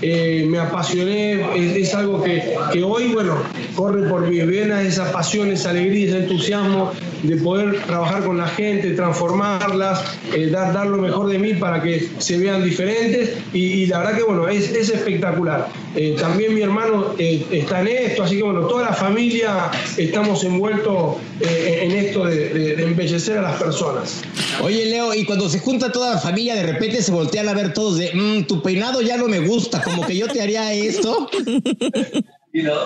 eh, 0.00 0.46
me 0.48 0.58
apasioné, 0.58 1.80
es, 1.80 1.94
algo 1.94 2.22
que, 2.22 2.56
que, 2.72 2.82
hoy, 2.82 3.12
bueno, 3.12 3.36
corre 3.74 4.08
por 4.08 4.28
mis 4.28 4.46
venas 4.46 4.84
esa 4.84 5.10
pasión, 5.10 5.50
esa 5.50 5.70
alegría, 5.70 6.08
ese 6.08 6.18
entusiasmo 6.18 6.92
de 7.24 7.36
poder 7.36 7.82
trabajar 7.82 8.24
con 8.24 8.38
la 8.38 8.48
gente, 8.48 8.90
transformarlas, 8.90 10.04
dar, 10.50 10.72
dar 10.72 10.86
lo 10.86 10.98
mejor 10.98 11.28
de 11.28 11.38
mí 11.38 11.54
para 11.54 11.82
que 11.82 12.08
se 12.18 12.38
vean 12.38 12.62
diferentes 12.62 13.30
y, 13.52 13.86
la 13.86 13.98
verdad 13.98 14.16
que 14.16 14.22
bueno, 14.22 14.48
es, 14.48 14.70
es 14.70 14.90
espectacular. 14.90 15.68
Eh, 15.96 16.16
también 16.18 16.54
mi 16.54 16.60
hermano 16.60 17.14
eh, 17.18 17.46
está 17.52 17.80
en 17.80 17.88
esto, 17.88 18.24
así 18.24 18.36
que 18.36 18.42
bueno, 18.42 18.66
toda 18.66 18.84
la 18.84 18.92
familia 18.92 19.70
estamos 19.96 20.42
envueltos 20.42 21.16
eh, 21.40 21.80
en 21.82 21.92
esto 21.92 22.24
de, 22.24 22.82
embellecer 22.82 23.38
a 23.38 23.42
las 23.42 23.62
personas. 23.62 24.22
Oye 24.62 24.86
Leo, 24.86 25.14
y 25.14 25.24
cuando 25.24 25.48
se 25.48 25.60
junta 25.60 25.92
toda 25.92 26.14
la 26.14 26.20
familia, 26.20 26.56
de 26.56 26.64
repente 26.64 27.00
se 27.00 27.12
voltean 27.12 27.48
a 27.48 27.54
ver 27.54 27.72
todos 27.72 27.98
de, 27.98 28.10
mm, 28.12 28.46
tu 28.46 28.60
peinado 28.62 29.02
ya 29.02 29.16
no 29.16 29.28
me 29.28 29.38
gusta, 29.40 29.82
como 29.82 30.06
que 30.06 30.16
yo 30.16 30.26
te 30.26 30.42
haría 30.42 30.72
esto. 30.72 31.28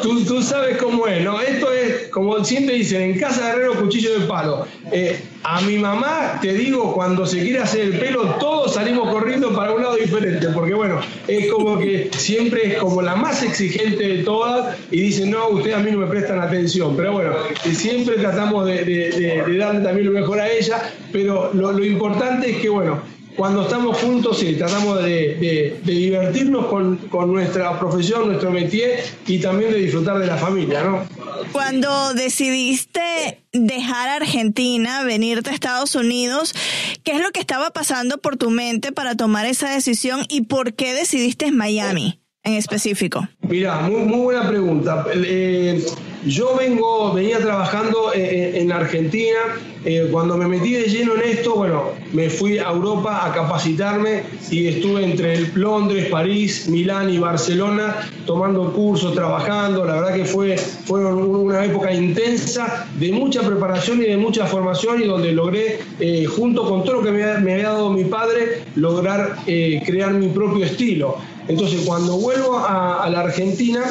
Tú, 0.01 0.25
tú, 0.25 0.41
sabes 0.41 0.79
cómo 0.79 1.07
es, 1.07 1.23
¿no? 1.23 1.43
Esto 1.43 1.71
es, 1.71 2.09
como 2.09 2.43
siempre 2.43 2.77
dicen, 2.77 3.03
en 3.03 3.19
casa 3.19 3.45
de 3.45 3.51
herrero 3.51 3.75
cuchillo 3.75 4.19
de 4.19 4.27
palo. 4.27 4.67
Eh, 4.91 5.21
a 5.43 5.61
mi 5.61 5.77
mamá, 5.77 6.39
te 6.41 6.55
digo, 6.55 6.95
cuando 6.95 7.27
se 7.27 7.43
quiere 7.43 7.59
hacer 7.59 7.83
el 7.83 7.99
pelo, 7.99 8.37
todos 8.41 8.73
salimos 8.73 9.11
corriendo 9.11 9.55
para 9.55 9.75
un 9.75 9.83
lado 9.83 9.97
diferente, 9.97 10.49
porque 10.55 10.73
bueno, 10.73 11.01
es 11.27 11.53
como 11.53 11.79
que 11.79 12.09
siempre 12.17 12.69
es 12.69 12.79
como 12.79 13.03
la 13.03 13.15
más 13.15 13.43
exigente 13.43 14.09
de 14.09 14.23
todas 14.23 14.75
y 14.91 15.03
dicen, 15.03 15.33
no, 15.33 15.49
ustedes 15.51 15.77
a 15.77 15.81
mí 15.81 15.91
no 15.91 15.99
me 15.99 16.07
prestan 16.07 16.41
atención, 16.41 16.97
pero 16.97 17.13
bueno, 17.13 17.35
siempre 17.71 18.17
tratamos 18.17 18.65
de, 18.65 19.45
darle 19.59 19.81
también 19.83 20.07
lo 20.07 20.19
mejor 20.19 20.41
a 20.41 20.49
ella, 20.51 20.81
pero 21.13 21.53
lo, 21.53 21.73
lo 21.73 21.85
importante 21.85 22.53
es 22.53 22.57
que, 22.57 22.71
bueno, 22.71 23.03
cuando 23.39 23.63
estamos 23.63 23.97
juntos 23.99 24.43
y 24.43 24.57
tratamos 24.57 25.01
de, 25.05 25.79
divertirnos 25.85 26.67
con, 26.67 27.33
nuestra 27.33 27.79
profesión, 27.79 28.27
nuestro 28.27 28.51
métier 28.51 28.99
y 29.29 29.39
también 29.39 29.71
de 29.71 29.79
disfrutar 29.79 30.19
de 30.19 30.27
la 30.27 30.37
familia, 30.37 30.83
¿no? 30.83 31.07
Cuando 31.53 32.15
decidiste 32.15 33.45
dejar 33.53 34.09
Argentina, 34.09 35.05
venirte 35.05 35.51
a 35.51 35.55
Estados 35.55 35.95
Unidos, 35.95 36.53
¿qué 37.05 37.13
es 37.13 37.23
lo 37.23 37.31
que 37.31 37.39
estaba 37.39 37.71
pasando 37.71 38.19
por 38.19 38.37
tu 38.37 38.51
mente 38.51 38.91
para 38.91 39.15
tomar 39.15 39.47
esa 39.47 39.71
decisión 39.71 40.25
y 40.29 40.43
por 40.43 40.75
qué 40.75 40.93
decidiste 40.93 41.53
Miami 41.53 42.19
en 42.49 42.55
específico? 42.55 43.27
Mira, 43.43 43.81
muy, 43.81 44.23
buena 44.23 44.49
pregunta. 44.49 45.07
Eh, 45.15 45.85
yo 46.25 46.57
vengo, 46.57 47.13
venía 47.13 47.39
trabajando 47.39 48.13
en, 48.15 48.73
Argentina. 48.73 49.39
Eh, 49.85 50.09
cuando 50.11 50.37
me 50.37 50.49
metí 50.49 50.73
de 50.73 50.89
lleno 50.89 51.15
en 51.15 51.23
esto, 51.23 51.55
bueno, 51.55 51.85
me 52.13 52.29
fui 52.29 52.59
a 52.59 52.71
Europa 52.71 53.25
a 53.25 53.33
capacitarme 53.33 54.25
y 54.51 54.67
estuve 54.67 55.05
entre 55.05 55.39
Londres, 55.55 56.09
París, 56.11 56.69
Milán 56.69 57.09
y 57.11 57.19
Barcelona 57.19 57.97
tomando 58.27 58.73
cursos, 58.73 59.15
trabajando. 59.15 59.85
La 59.85 59.95
verdad 59.95 60.15
que 60.17 60.25
fue, 60.25 60.59
fue 60.59 61.05
una 61.05 61.65
época 61.65 61.93
intensa 61.93 62.89
de 62.99 63.13
mucha 63.13 63.43
preparación 63.43 64.03
y 64.03 64.07
de 64.07 64.17
mucha 64.17 64.47
formación 64.47 65.01
y 65.01 65.07
donde 65.07 65.33
logré, 65.33 65.79
eh, 66.01 66.25
junto 66.27 66.69
con 66.69 66.83
todo 66.83 66.95
lo 66.95 67.03
que 67.03 67.13
me, 67.13 67.23
había 67.23 67.69
dado 67.69 67.91
mi 67.91 68.05
padre, 68.05 68.65
lograr 68.75 69.37
eh, 69.47 69.81
crear 69.87 70.13
mi 70.13 70.29
propio 70.29 70.65
estilo. 70.65 71.17
Entonces, 71.49 71.83
cuando 71.87 72.19
vuelvo 72.19 72.59
a, 72.59 73.09
la 73.11 73.21
Argentina, 73.21 73.85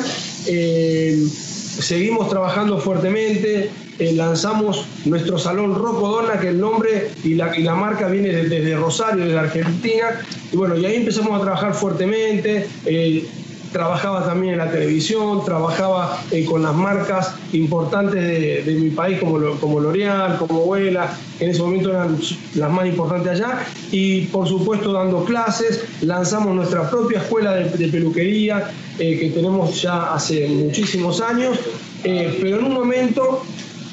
seguimos 1.80 2.30
trabajando 2.30 2.80
fuertemente, 2.80 3.70
eh, 4.00 4.14
lanzamos 4.14 4.86
nuestro 5.06 5.40
salón 5.40 5.74
Rocodona, 5.74 6.40
que 6.40 6.50
el 6.50 6.60
nombre 6.60 7.10
y 7.24 7.34
la, 7.34 7.58
la 7.58 7.76
marca 7.76 8.08
viene 8.08 8.30
desde, 8.30 8.76
Rosario, 8.76 9.26
desde 9.26 9.40
Argentina, 9.40 10.22
y 10.52 10.56
bueno, 10.56 10.78
y 10.78 10.86
ahí 10.86 10.96
empezamos 10.96 11.40
a 11.40 11.42
trabajar 11.42 11.74
fuertemente. 11.74 12.68
Eh, 12.86 13.28
trabajaba 13.72 14.26
también 14.26 14.54
en 14.54 14.60
la 14.60 14.72
televisión, 14.72 15.44
trabajaba 15.46 16.22
eh, 16.32 16.46
con 16.46 16.64
las 16.64 16.74
marcas 16.74 17.34
importantes 17.54 18.66
de, 18.66 18.74
mi 18.74 18.90
país 18.90 19.20
como, 19.20 19.40
como 19.60 19.80
L'Oreal, 19.80 20.38
como 20.38 20.62
Vuela, 20.62 21.16
en 21.40 21.50
ese 21.50 21.62
momento 21.62 21.90
eran 21.90 22.18
las 22.56 22.72
más 22.72 22.88
importantes 22.88 23.34
allá, 23.34 23.66
y 23.92 24.22
por 24.26 24.48
supuesto 24.48 24.92
dando 24.92 25.24
clases, 25.26 25.84
lanzamos 26.02 26.56
nuestra 26.56 26.90
propia 26.90 27.20
escuela 27.20 27.54
de, 27.56 27.88
peluquería 27.88 28.72
eh, 29.00 29.20
que 29.20 29.30
tenemos 29.30 29.82
ya 29.82 30.14
hace 30.14 30.48
muchísimos 30.48 31.22
años, 31.22 31.58
eh, 32.04 32.38
pero 32.42 32.60
en 32.60 32.66
un 32.66 32.74
momento 32.74 33.44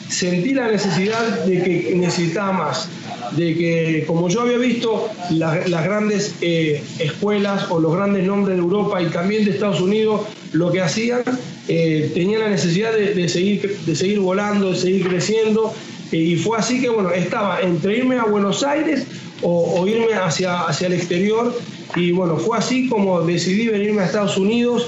sentí 0.09 0.55
la 0.55 0.69
necesidad 0.69 1.45
de 1.45 1.63
que 1.63 1.95
necesitaba 1.97 2.53
más 2.53 2.89
de 3.33 3.55
que 3.55 4.05
como 4.07 4.29
yo 4.29 4.43
había 4.43 4.59
visto 4.59 5.09
las 5.31 5.85
grandes 5.85 6.35
eh, 6.41 6.83
escuelas 6.99 7.71
o 7.71 7.81
los 7.81 7.95
grandes 7.95 8.25
nombres 8.25 8.57
de 8.57 8.63
Europa 8.63 9.03
y 9.03 9.07
también 9.07 9.45
de 9.45 9.53
Estados 9.53 9.81
Unidos, 9.81 10.23
lo 10.53 10.71
que 10.71 10.81
hacían, 10.81 11.23
eh, 11.69 12.11
tenía 12.15 12.39
la 12.39 12.51
necesidad 12.51 12.93
de, 12.93 13.29
seguir, 13.29 13.79
de 13.87 13.97
seguir 13.97 14.21
volando, 14.21 14.73
de 14.73 14.79
seguir 14.79 15.09
creciendo. 15.09 15.73
Eh, 16.13 16.17
y 16.19 16.37
fue 16.37 16.59
así 16.59 16.81
que, 16.81 16.89
bueno, 16.89 17.11
estaba 17.11 17.61
entre 17.61 17.99
irme 17.99 18.19
a 18.19 18.25
Buenos 18.25 18.63
Aires 18.63 19.07
o, 19.43 19.87
irme 19.87 20.15
hacia, 20.15 20.63
hacia 20.63 20.87
el 20.87 20.93
exterior. 20.95 21.57
Y 21.97 22.13
bueno, 22.13 22.37
fue 22.37 22.59
así 22.59 22.89
como 22.89 23.23
decidí 23.23 23.69
venirme 23.69 24.03
a 24.03 24.07
Estados 24.07 24.37
Unidos. 24.37 24.87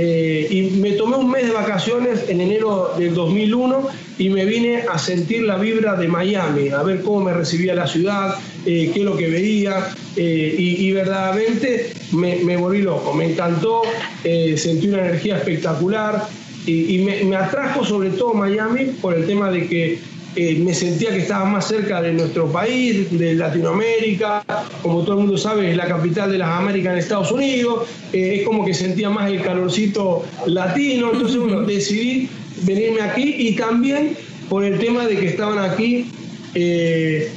Y 0.00 0.76
me 0.80 0.92
tomé 0.92 1.16
un 1.16 1.30
mes 1.30 1.46
de 1.46 1.52
vacaciones 1.52 2.28
en 2.28 2.40
enero 2.40 2.92
del 2.96 3.14
2001 3.14 3.88
y 4.18 4.30
me 4.30 4.44
vine 4.44 4.82
a 4.82 4.98
sentir 4.98 5.42
la 5.42 5.56
vibra 5.56 5.94
de 5.94 6.08
Miami, 6.08 6.70
a 6.70 6.82
ver 6.82 7.02
cómo 7.02 7.20
me 7.20 7.32
recibía 7.32 7.74
la 7.74 7.86
ciudad, 7.86 8.34
eh, 8.66 8.90
qué 8.92 9.00
es 9.00 9.04
lo 9.04 9.16
que 9.16 9.28
veía, 9.28 9.94
eh, 10.16 10.54
y, 10.58 10.90
verdaderamente 10.90 11.92
me, 12.12 12.56
volví 12.56 12.82
loco, 12.82 13.14
me 13.14 13.32
encantó, 13.32 13.82
eh, 14.24 14.56
sentí 14.58 14.88
una 14.88 15.06
energía 15.06 15.36
espectacular 15.36 16.26
y, 16.66 16.98
me, 16.98 17.36
atrajo 17.36 17.84
sobre 17.84 18.10
todo 18.10 18.34
Miami 18.34 18.86
por 19.00 19.14
el 19.14 19.26
tema 19.26 19.50
de 19.50 19.68
que 19.68 19.98
me 20.38 20.72
sentía 20.72 21.10
que 21.10 21.18
estaba 21.18 21.44
más 21.44 21.66
cerca 21.66 22.00
de 22.00 22.12
nuestro 22.12 22.50
país, 22.50 23.06
de 23.18 23.34
Latinoamérica, 23.34 24.44
como 24.82 25.02
todo 25.02 25.14
el 25.14 25.20
mundo 25.22 25.36
sabe, 25.36 25.70
es 25.70 25.76
la 25.76 25.86
capital 25.86 26.30
de 26.30 26.38
las 26.38 26.48
Américas 26.48 26.92
en 26.92 26.98
Estados 26.98 27.32
Unidos, 27.32 27.88
es 28.12 28.44
como 28.44 28.64
que 28.64 28.72
sentía 28.72 29.10
más 29.10 29.30
el 29.30 29.42
calorcito 29.42 30.24
latino, 30.46 31.10
entonces 31.12 31.38
bueno, 31.38 31.62
decidí 31.62 32.28
venirme 32.62 33.00
aquí 33.00 33.34
y 33.36 33.56
también 33.56 34.16
por 34.48 34.64
el 34.64 34.78
tema 34.78 35.06
de 35.06 35.16
que 35.16 35.26
estaban 35.26 35.58
aquí 35.58 36.10
eh, 36.54 37.30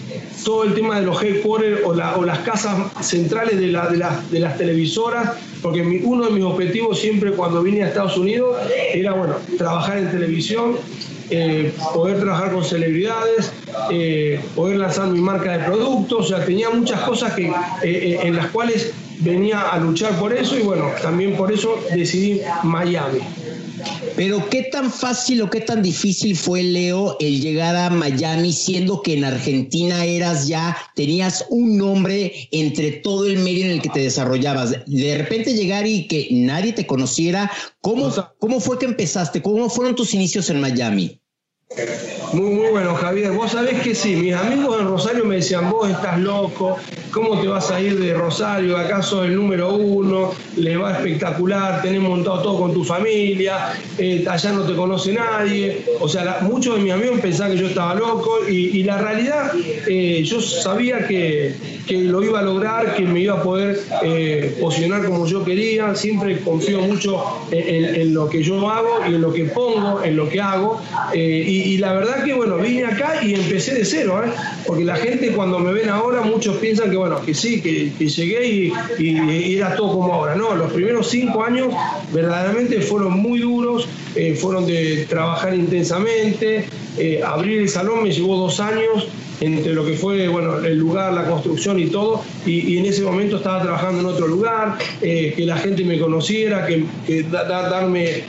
todo 0.46 0.64
el 0.64 0.74
tema 0.74 1.00
de 1.00 1.06
los 1.06 1.22
headquarters 1.22 1.82
o, 1.84 1.90
o 1.90 2.26
las 2.26 2.40
casas 2.40 2.76
centrales 3.02 3.60
de, 3.60 3.68
la, 3.68 3.90
de, 3.90 4.40
las 4.40 4.58
televisoras, 4.58 5.32
porque 5.62 5.82
uno 6.04 6.26
de 6.26 6.32
mis 6.32 6.44
objetivos 6.44 7.00
siempre 7.00 7.32
cuando 7.32 7.62
vine 7.62 7.84
a 7.84 7.88
Estados 7.88 8.18
Unidos 8.18 8.58
era, 8.94 9.14
bueno, 9.14 9.36
trabajar 9.58 9.98
en 9.98 10.12
televisión, 10.12 10.78
eh, 11.32 11.74
poder 11.94 12.20
trabajar 12.20 12.52
con 12.52 12.64
celebridades, 12.64 13.52
eh, 13.90 14.40
poder 14.56 14.78
lanzar 14.78 15.08
mi 15.08 15.20
marca 15.20 15.58
de 15.58 15.64
productos, 15.66 16.26
o 16.26 16.36
sea, 16.36 16.46
tenía 16.46 16.70
muchas 16.70 17.02
cosas 17.02 17.34
que, 17.34 17.52
en 17.84 18.36
las 18.36 18.48
cuales 18.48 18.94
venía 19.20 19.62
a 19.62 19.80
luchar 19.80 20.18
por 20.20 20.34
eso 20.34 20.58
y 20.58 20.64
bueno, 20.64 20.90
también 21.02 21.36
por 21.36 21.52
eso 21.52 21.80
decidí 21.94 22.42
Miami. 22.64 23.20
Pero 24.16 24.50
qué 24.50 24.64
tan 24.64 24.92
fácil 24.92 25.42
o 25.42 25.50
qué 25.50 25.62
tan 25.62 25.82
difícil 25.82 26.36
fue, 26.36 26.64
Leo, 26.64 27.18
el 27.20 27.42
llegar 27.42 27.76
a 27.76 27.90
Miami, 27.90 28.54
siendo 28.54 29.02
que 29.02 29.14
en 29.14 29.24
Argentina 29.24 30.06
eras 30.06 30.48
ya, 30.48 30.78
tenías 30.96 31.46
un 31.50 31.78
nombre 31.78 32.48
entre 32.52 32.92
todo 32.92 33.26
el 33.26 33.40
medio 33.40 33.66
en 33.66 33.72
el 33.72 33.82
que 33.82 33.90
te 33.90 34.02
desarrollabas. 34.02 34.86
De 34.86 35.18
repente 35.18 35.54
llegar 35.54 35.88
y 35.88 36.08
que 36.08 36.28
nadie 36.32 36.74
te 36.74 36.86
conociera, 36.86 37.52
¿cómo, 37.80 38.12
cómo 38.40 38.60
fue 38.60 38.78
que 38.78 38.86
empezaste? 38.86 39.42
¿Cómo 39.42 39.70
fueron 39.70 39.96
tus 39.96 40.14
inicios 40.14 40.50
en 40.50 40.62
Miami? 40.62 41.21
Muy, 42.34 42.50
muy 42.50 42.68
bueno, 42.70 42.96
Javier. 42.96 43.32
Vos 43.32 43.52
sabés 43.52 43.82
que 43.82 43.96
sí, 43.96 44.16
mis 44.16 44.34
amigos 44.34 44.80
en 44.80 44.88
Rosario 44.88 45.26
me 45.26 45.36
decían, 45.36 45.70
vos 45.70 45.90
estás 45.90 46.20
loco, 46.20 46.78
¿cómo 47.12 47.40
te 47.40 47.48
vas 47.48 47.70
a 47.72 47.82
ir 47.82 48.00
de 48.00 48.14
Rosario? 48.14 48.78
¿Acaso 48.78 49.24
el 49.24 49.36
número 49.36 49.74
uno? 49.74 50.32
Le 50.58 50.78
va 50.78 50.94
espectacular, 50.94 51.82
tenés 51.82 52.02
montado 52.02 52.42
todo 52.42 52.60
con 52.60 52.74
tu 52.74 52.84
familia, 52.84 53.74
eh, 53.98 54.26
allá 54.30 54.52
no 54.52 54.64
te 54.64 54.74
conoce 54.74 55.14
nadie. 55.14 55.86
O 56.00 56.08
sea, 56.08 56.40
muchos 56.42 56.78
de 56.78 56.84
mis 56.84 56.94
amigos 56.94 57.20
pensaban 57.20 57.54
que 57.54 57.60
yo 57.60 57.68
estaba 57.68 57.96
loco 57.96 58.40
y, 58.50 58.82
la 58.84 58.98
realidad, 58.98 59.52
eh, 59.88 60.24
yo 60.24 60.42
sabía 60.42 61.08
que, 61.08 61.82
lo 61.90 62.24
iba 62.24 62.40
a 62.40 62.42
lograr, 62.42 62.96
que 62.96 63.04
me 63.04 63.20
iba 63.20 63.36
a 63.36 63.44
poder 63.44 63.78
eh, 64.02 64.58
posicionar 64.62 65.04
como 65.06 65.28
yo 65.28 65.44
quería. 65.44 65.94
Siempre 65.94 66.40
confío 66.40 66.80
mucho 66.80 67.22
en, 67.52 68.14
lo 68.14 68.30
que 68.30 68.42
yo 68.42 68.70
hago 68.70 69.02
y 69.08 69.16
en 69.16 69.22
lo 69.22 69.34
que 69.34 69.46
pongo, 69.46 70.02
en 70.02 70.16
lo 70.16 70.30
que 70.30 70.40
hago. 70.40 70.82
y 71.14 71.52
y, 71.72 71.78
la 71.78 71.94
verdad 71.94 72.24
que, 72.24 72.34
bueno, 72.34 72.58
vine 72.58 72.86
acá 72.86 73.24
y 73.24 73.34
empecé 73.34 73.74
de 73.76 73.86
cero, 73.86 74.22
porque 74.66 74.84
la 74.84 74.96
gente 74.96 75.32
cuando 75.32 75.60
me 75.60 75.74
ven 75.74 75.90
ahora, 75.90 76.22
muchos 76.22 76.58
piensan 76.58 76.90
que 76.90 76.98
bueno, 77.02 77.20
que 77.26 77.34
sí, 77.34 77.62
que, 77.62 77.92
llegué 78.08 78.72
y, 79.00 79.56
era 79.56 79.76
todo 79.76 79.94
como 79.94 80.14
ahora. 80.14 80.36
No, 80.36 80.56
los 80.56 80.72
primeros 80.72 81.08
cinco 81.08 81.44
años 81.44 81.74
verdaderamente 82.14 82.80
fueron 82.82 83.20
muy 83.20 83.40
duros, 83.40 83.88
eh, 84.16 84.36
fueron 84.36 84.68
de 84.68 85.08
trabajar 85.10 85.56
intensamente, 85.56 86.66
eh, 87.00 87.22
abrir 87.26 87.62
el 87.62 87.70
salón 87.70 88.04
me 88.04 88.12
llevó 88.12 88.38
dos 88.38 88.60
años, 88.60 89.08
entre 89.40 89.74
lo 89.74 89.84
que 89.84 89.94
fue 89.94 90.28
bueno, 90.28 90.60
el 90.60 90.78
lugar, 90.78 91.14
la 91.14 91.26
construcción 91.26 91.80
y 91.80 91.88
todo, 91.88 92.24
y, 92.46 92.78
en 92.78 92.86
ese 92.86 93.02
momento 93.02 93.38
estaba 93.38 93.64
trabajando 93.64 94.02
en 94.02 94.06
otro 94.06 94.28
lugar, 94.28 94.78
eh, 95.02 95.34
que 95.36 95.44
la 95.44 95.58
gente 95.58 95.84
me 95.84 95.98
conociera, 95.98 96.68
que, 96.68 97.24
darme 97.24 98.24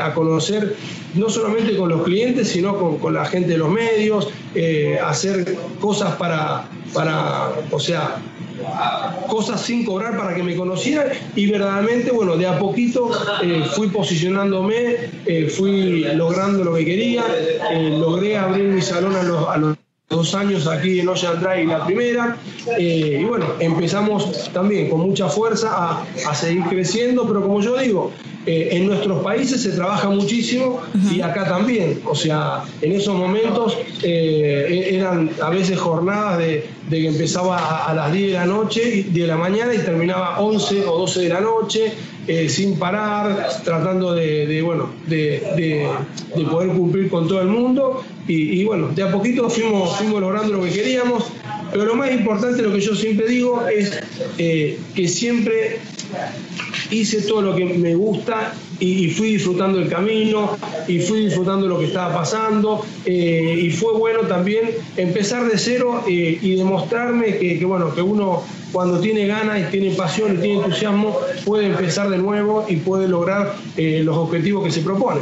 a 0.00 0.14
conocer 0.14 0.74
no 1.14 1.28
solamente 1.28 1.76
con 1.76 1.90
los 1.90 2.02
clientes, 2.02 2.48
sino 2.48 2.98
con, 2.98 3.12
la 3.12 3.26
gente 3.26 3.50
de 3.50 3.58
los 3.58 3.70
medios, 3.70 4.30
eh, 4.54 4.98
hacer 5.02 5.56
cosas 5.80 6.14
para, 6.16 6.68
para, 6.92 7.50
o 7.70 7.80
sea, 7.80 8.16
cosas 9.28 9.60
sin 9.60 9.84
cobrar 9.84 10.16
para 10.16 10.34
que 10.34 10.42
me 10.42 10.56
conocieran 10.56 11.08
y 11.34 11.46
verdaderamente, 11.46 12.12
bueno, 12.12 12.36
de 12.36 12.46
a 12.46 12.58
poquito 12.58 13.10
fui 13.74 13.88
posicionándome, 13.88 15.10
fui 15.56 16.04
logrando 16.14 16.64
lo 16.64 16.74
que 16.74 16.84
quería, 16.84 17.24
logré 17.98 18.38
abrir 18.38 18.64
mi 18.66 18.80
salón 18.80 19.16
a 19.16 19.22
los, 19.22 19.48
a 19.48 19.56
los 19.56 19.76
dos 20.08 20.34
años 20.34 20.66
aquí 20.66 21.00
en 21.00 21.08
Ocean 21.08 21.40
Drive 21.40 21.66
la 21.66 21.84
primera. 21.84 22.36
Eh, 22.78 23.18
y 23.20 23.24
bueno, 23.24 23.46
empezamos 23.58 24.50
también 24.52 24.88
con 24.88 25.00
mucha 25.00 25.28
fuerza 25.28 25.70
a, 25.72 26.06
a 26.28 26.34
seguir 26.34 26.64
creciendo, 26.64 27.26
pero 27.26 27.42
como 27.42 27.60
yo 27.60 27.76
digo, 27.76 28.12
eh, 28.46 28.68
en 28.72 28.86
nuestros 28.86 29.22
países 29.22 29.62
se 29.62 29.70
trabaja 29.70 30.10
muchísimo 30.10 30.82
y 31.10 31.22
acá 31.22 31.46
también. 31.46 32.02
O 32.04 32.14
sea, 32.14 32.62
en 32.82 32.92
esos 32.92 33.14
momentos 33.16 33.78
eh, 34.02 34.66
e-, 34.68 34.96
eran 34.96 35.30
a 35.42 35.48
veces 35.48 35.78
jornadas 35.78 36.38
de, 36.38 36.68
que 36.90 37.08
empezaba 37.08 37.86
a, 37.86 37.94
las 37.94 38.12
10 38.12 38.26
de 38.26 38.32
la 38.34 38.44
noche, 38.44 39.06
de 39.08 39.26
la 39.26 39.36
mañana 39.36 39.74
y 39.74 39.78
terminaba 39.78 40.40
11 40.40 40.84
o 40.86 40.98
12 40.98 41.20
de 41.20 41.28
la 41.30 41.40
noche. 41.40 41.92
Sin 42.48 42.78
parar, 42.78 43.48
tratando 43.64 44.14
de, 44.14 44.62
bueno, 44.62 44.90
de, 45.06 45.88
poder 46.50 46.70
cumplir 46.70 47.08
con 47.08 47.28
todo 47.28 47.40
el 47.40 47.48
mundo. 47.48 48.02
Y, 48.26 48.64
bueno, 48.64 48.88
de 48.88 49.02
a 49.02 49.12
poquito 49.12 49.50
fuimos, 49.50 50.00
logrando 50.20 50.54
lo 50.54 50.62
que 50.62 50.70
queríamos, 50.70 51.24
pero 51.70 51.84
lo 51.84 51.94
más 51.94 52.10
importante, 52.12 52.62
lo 52.62 52.72
que 52.72 52.80
yo 52.80 52.94
siempre 52.94 53.26
digo, 53.28 53.66
es 53.68 53.98
eh, 54.38 54.78
que 54.94 55.08
siempre 55.08 55.80
hice 56.90 57.22
todo 57.22 57.42
lo 57.42 57.56
que 57.56 57.64
me 57.64 57.94
gusta 57.94 58.54
y, 58.80 59.08
fui 59.10 59.32
disfrutando 59.32 59.78
el 59.78 59.88
camino 59.88 60.56
y 60.88 60.98
fui 60.98 61.24
disfrutando 61.26 61.66
lo 61.66 61.78
que 61.78 61.86
estaba 61.86 62.14
pasando. 62.14 62.84
Eh, 63.04 63.60
y 63.62 63.70
fue 63.70 63.92
bueno 63.94 64.20
también 64.22 64.70
empezar 64.96 65.48
de 65.50 65.58
cero 65.58 66.04
eh, 66.08 66.38
y 66.40 66.56
demostrarme 66.56 67.38
que, 67.38 67.64
bueno, 67.64 67.94
que 67.94 68.02
uno 68.02 68.42
cuando 68.74 68.98
tiene 68.98 69.28
ganas 69.28 69.60
y 69.60 69.70
tiene 69.70 69.94
pasión 69.94 70.34
y 70.34 70.38
tiene 70.38 70.56
entusiasmo 70.56 71.16
puede 71.44 71.66
empezar 71.66 72.10
de 72.10 72.18
nuevo 72.18 72.66
y 72.68 72.74
puede 72.76 73.06
lograr 73.06 73.54
los 73.76 74.16
objetivos 74.16 74.64
que 74.64 74.72
se 74.72 74.80
propone. 74.80 75.20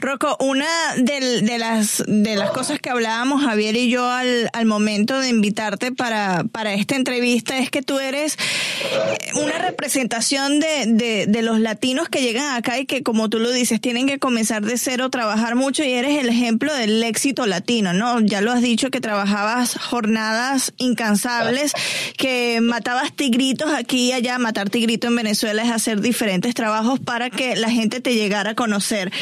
Rocco, 0.00 0.36
una 0.40 0.66
de, 0.96 1.58
las, 1.58 2.02
de 2.06 2.36
las 2.36 2.50
cosas 2.50 2.78
que 2.78 2.90
hablábamos 2.90 3.44
Javier 3.44 3.76
y 3.76 3.90
yo 3.90 4.08
al, 4.08 4.50
al 4.52 4.66
momento 4.66 5.18
de 5.18 5.28
invitarte 5.28 5.92
para, 5.92 6.44
para 6.50 6.74
esta 6.74 6.96
entrevista 6.96 7.58
es 7.58 7.70
que 7.70 7.82
tú 7.82 7.98
eres 7.98 8.36
eh, 8.36 9.16
una 9.34 9.58
representación 9.58 10.60
de, 10.60 11.26
de, 11.26 11.42
los 11.42 11.60
latinos 11.60 12.08
que 12.08 12.22
llegan 12.22 12.54
acá 12.54 12.78
y 12.78 12.86
que, 12.86 13.02
como 13.02 13.28
tú 13.28 13.38
lo 13.38 13.50
dices, 13.50 13.80
tienen 13.80 14.06
que 14.06 14.18
comenzar 14.18 14.64
de 14.64 14.78
cero, 14.78 15.10
trabajar 15.10 15.56
mucho 15.56 15.84
y 15.84 15.92
eres 15.92 16.18
el 16.18 16.28
ejemplo 16.28 16.72
del 16.72 17.02
éxito 17.02 17.46
latino, 17.46 17.92
¿no? 17.92 18.20
Ya 18.20 18.40
lo 18.40 18.52
has 18.52 18.62
dicho 18.62 18.90
que 18.90 19.00
trabajabas 19.00 19.76
jornadas 19.76 20.72
incansables, 20.78 21.72
que 22.16 22.60
matabas 22.62 23.12
tigritos 23.12 23.72
aquí 23.72 24.08
y 24.08 24.12
allá, 24.12 24.38
matar 24.38 24.70
tigrito 24.70 25.08
en 25.08 25.16
Venezuela 25.16 25.62
es 25.62 25.70
hacer 25.70 26.00
diferentes 26.00 26.54
trabajos 26.54 27.00
para 27.00 27.30
que 27.30 27.56
la 27.56 27.70
gente 27.70 28.00
te 28.00 28.14
llegara 28.14 28.50
a 28.50 28.54
conocer. 28.54 29.12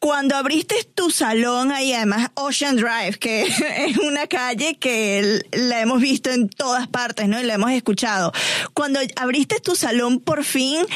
Cuando 0.00 0.34
abriste 0.34 0.76
tu 0.94 1.10
salón 1.10 1.70
ahí, 1.72 1.92
además 1.92 2.30
Ocean 2.34 2.76
Drive, 2.76 3.18
que 3.18 3.42
es 3.86 3.98
una 3.98 4.26
calle 4.26 4.78
que 4.78 5.42
la 5.52 5.82
hemos 5.82 6.00
visto 6.00 6.30
en 6.30 6.48
todas 6.48 6.88
partes, 6.88 7.28
¿no? 7.28 7.38
Y 7.38 7.44
la 7.44 7.54
hemos 7.54 7.70
escuchado. 7.72 8.32
Cuando 8.72 8.98
abriste 9.16 9.60
tu 9.60 9.76
salón 9.76 10.18
por 10.18 10.42
fin, 10.42 10.86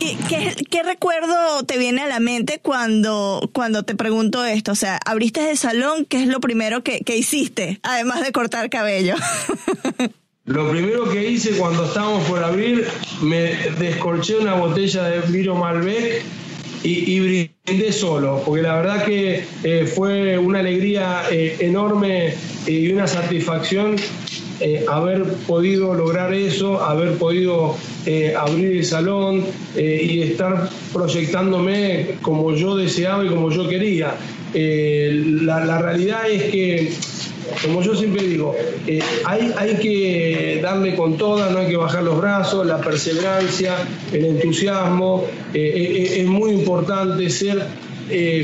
¿Qué, 0.00 0.56
¿Qué, 0.68 0.82
recuerdo 0.82 1.62
te 1.64 1.78
viene 1.78 2.00
a 2.00 2.08
la 2.08 2.18
mente 2.18 2.58
cuando, 2.60 3.50
cuando 3.52 3.84
te 3.84 3.94
pregunto 3.94 4.44
esto? 4.44 4.72
O 4.72 4.74
sea, 4.74 4.98
abriste 5.04 5.48
el 5.50 5.58
salón, 5.58 6.06
¿qué 6.06 6.22
es 6.22 6.26
lo 6.26 6.40
primero 6.40 6.82
que, 6.82 7.00
que 7.00 7.16
hiciste, 7.16 7.78
además 7.82 8.22
de 8.22 8.32
cortar 8.32 8.70
cabello? 8.70 9.14
Lo 10.46 10.68
primero 10.68 11.08
que 11.08 11.30
hice 11.30 11.56
cuando 11.58 11.84
estábamos 11.84 12.26
por 12.26 12.42
abrir, 12.42 12.88
me 13.20 13.54
descorché 13.78 14.36
una 14.36 14.54
botella 14.54 15.04
de 15.04 15.20
Viro 15.20 15.54
Malbec 15.54 16.24
y, 16.82 17.20
brindé 17.20 17.92
solo, 17.92 18.42
porque 18.44 18.62
la 18.62 18.76
verdad 18.76 19.04
que 19.04 19.44
eh, 19.64 19.86
fue 19.86 20.38
una 20.38 20.60
alegría 20.60 21.22
eh, 21.30 21.56
enorme 21.60 22.34
y 22.66 22.90
una 22.92 23.06
satisfacción 23.06 23.96
eh, 24.60 24.84
haber 24.88 25.24
podido 25.46 25.94
lograr 25.94 26.32
eso, 26.32 26.82
haber 26.82 27.14
podido 27.14 27.76
abrir 28.38 28.78
el 28.78 28.84
salón 28.84 29.44
y 29.76 30.22
estar 30.22 30.70
proyectándome 30.92 32.14
como 32.22 32.54
yo 32.54 32.76
deseaba 32.76 33.24
y 33.24 33.28
como 33.28 33.50
yo 33.50 33.68
quería. 33.68 34.14
La, 34.54 35.78
realidad 35.80 36.30
es 36.30 36.44
que 36.44 36.92
como 37.62 37.82
yo 37.82 37.94
siempre 37.94 38.22
digo, 38.22 38.54
eh, 38.86 39.00
hay, 39.24 39.52
hay 39.56 39.76
que 39.76 40.60
darle 40.62 40.94
con 40.94 41.16
toda, 41.16 41.50
no 41.50 41.58
hay 41.58 41.68
que 41.68 41.76
bajar 41.76 42.02
los 42.02 42.18
brazos, 42.18 42.66
la 42.66 42.80
perseverancia, 42.80 43.76
el 44.12 44.24
entusiasmo, 44.24 45.24
eh, 45.52 45.72
eh, 45.74 46.20
es 46.20 46.26
muy 46.26 46.52
importante 46.52 47.28
ser 47.30 47.66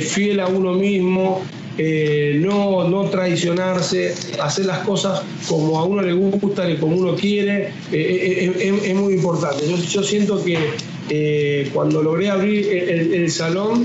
fiel 0.01 0.39
a 0.39 0.47
uno 0.47 0.75
mismo, 0.75 1.43
no, 1.77 2.89
no 2.89 3.05
traicionarse, 3.11 4.15
hacer 4.41 4.67
las 4.67 4.79
cosas 4.81 5.23
como 5.49 5.81
a 5.81 5.85
uno 5.85 6.03
le 6.03 6.13
gusta 6.13 6.65
como 6.79 6.97
uno 6.97 7.17
quiere, 7.17 7.73
es, 7.91 8.95
muy 8.95 9.15
importante. 9.15 9.65
Yo, 9.67 10.03
siento 10.05 10.41
que 10.45 11.69
cuando 11.75 12.01
logré 12.01 12.31
abrir 12.31 12.69
el, 12.69 13.29
salón, 13.29 13.85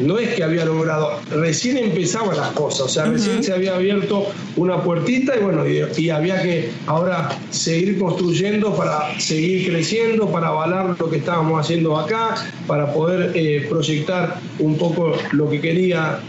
no 0.00 0.18
es 0.18 0.34
que 0.34 0.42
había 0.42 0.64
logrado, 0.64 1.20
recién 1.30 1.76
empezaban 1.76 2.36
las 2.36 2.50
cosas, 2.52 2.80
o 2.82 2.88
sea, 2.88 3.04
recién 3.04 3.42
se 3.42 3.52
había 3.52 3.74
abierto 3.74 4.26
una 4.56 4.82
puertita 4.82 5.36
y 5.36 5.42
bueno, 5.42 5.64
y, 5.68 6.10
había 6.10 6.42
que 6.42 6.70
ahora 6.86 7.30
seguir 7.50 7.98
construyendo 7.98 8.74
para 8.76 9.18
seguir 9.18 9.70
creciendo, 9.70 10.30
para 10.30 10.48
avalar 10.48 10.96
lo 10.98 11.10
que 11.10 11.16
estábamos 11.16 11.60
haciendo 11.60 11.98
acá, 11.98 12.34
para 12.66 12.92
poder 12.92 13.32
eh, 13.34 13.66
proyectar 13.68 14.38
un 14.58 14.76
poco 14.76 15.14
lo 15.32 15.48
que 15.48 15.60
quería. 15.60 16.20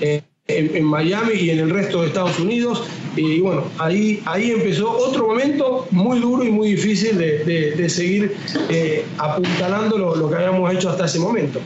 en, 0.47 0.83
Miami 0.83 1.35
y 1.35 1.49
en 1.51 1.59
el 1.59 1.69
resto 1.69 2.01
de 2.01 2.07
Estados 2.07 2.37
Unidos. 2.39 2.83
Y 3.15 3.39
bueno, 3.39 3.63
ahí, 3.77 4.21
ahí 4.25 4.51
empezó 4.51 4.89
otro 4.91 5.27
momento 5.27 5.87
muy 5.91 6.19
duro 6.19 6.43
y 6.43 6.51
muy 6.51 6.71
difícil 6.71 7.17
de, 7.17 7.89
seguir 7.89 8.35
eh, 8.69 9.05
apuntalando 9.17 9.97
lo 9.97 10.29
que 10.29 10.35
habíamos 10.35 10.73
hecho 10.73 10.89
hasta 10.89 11.05
ese 11.05 11.19
momento. 11.19 11.59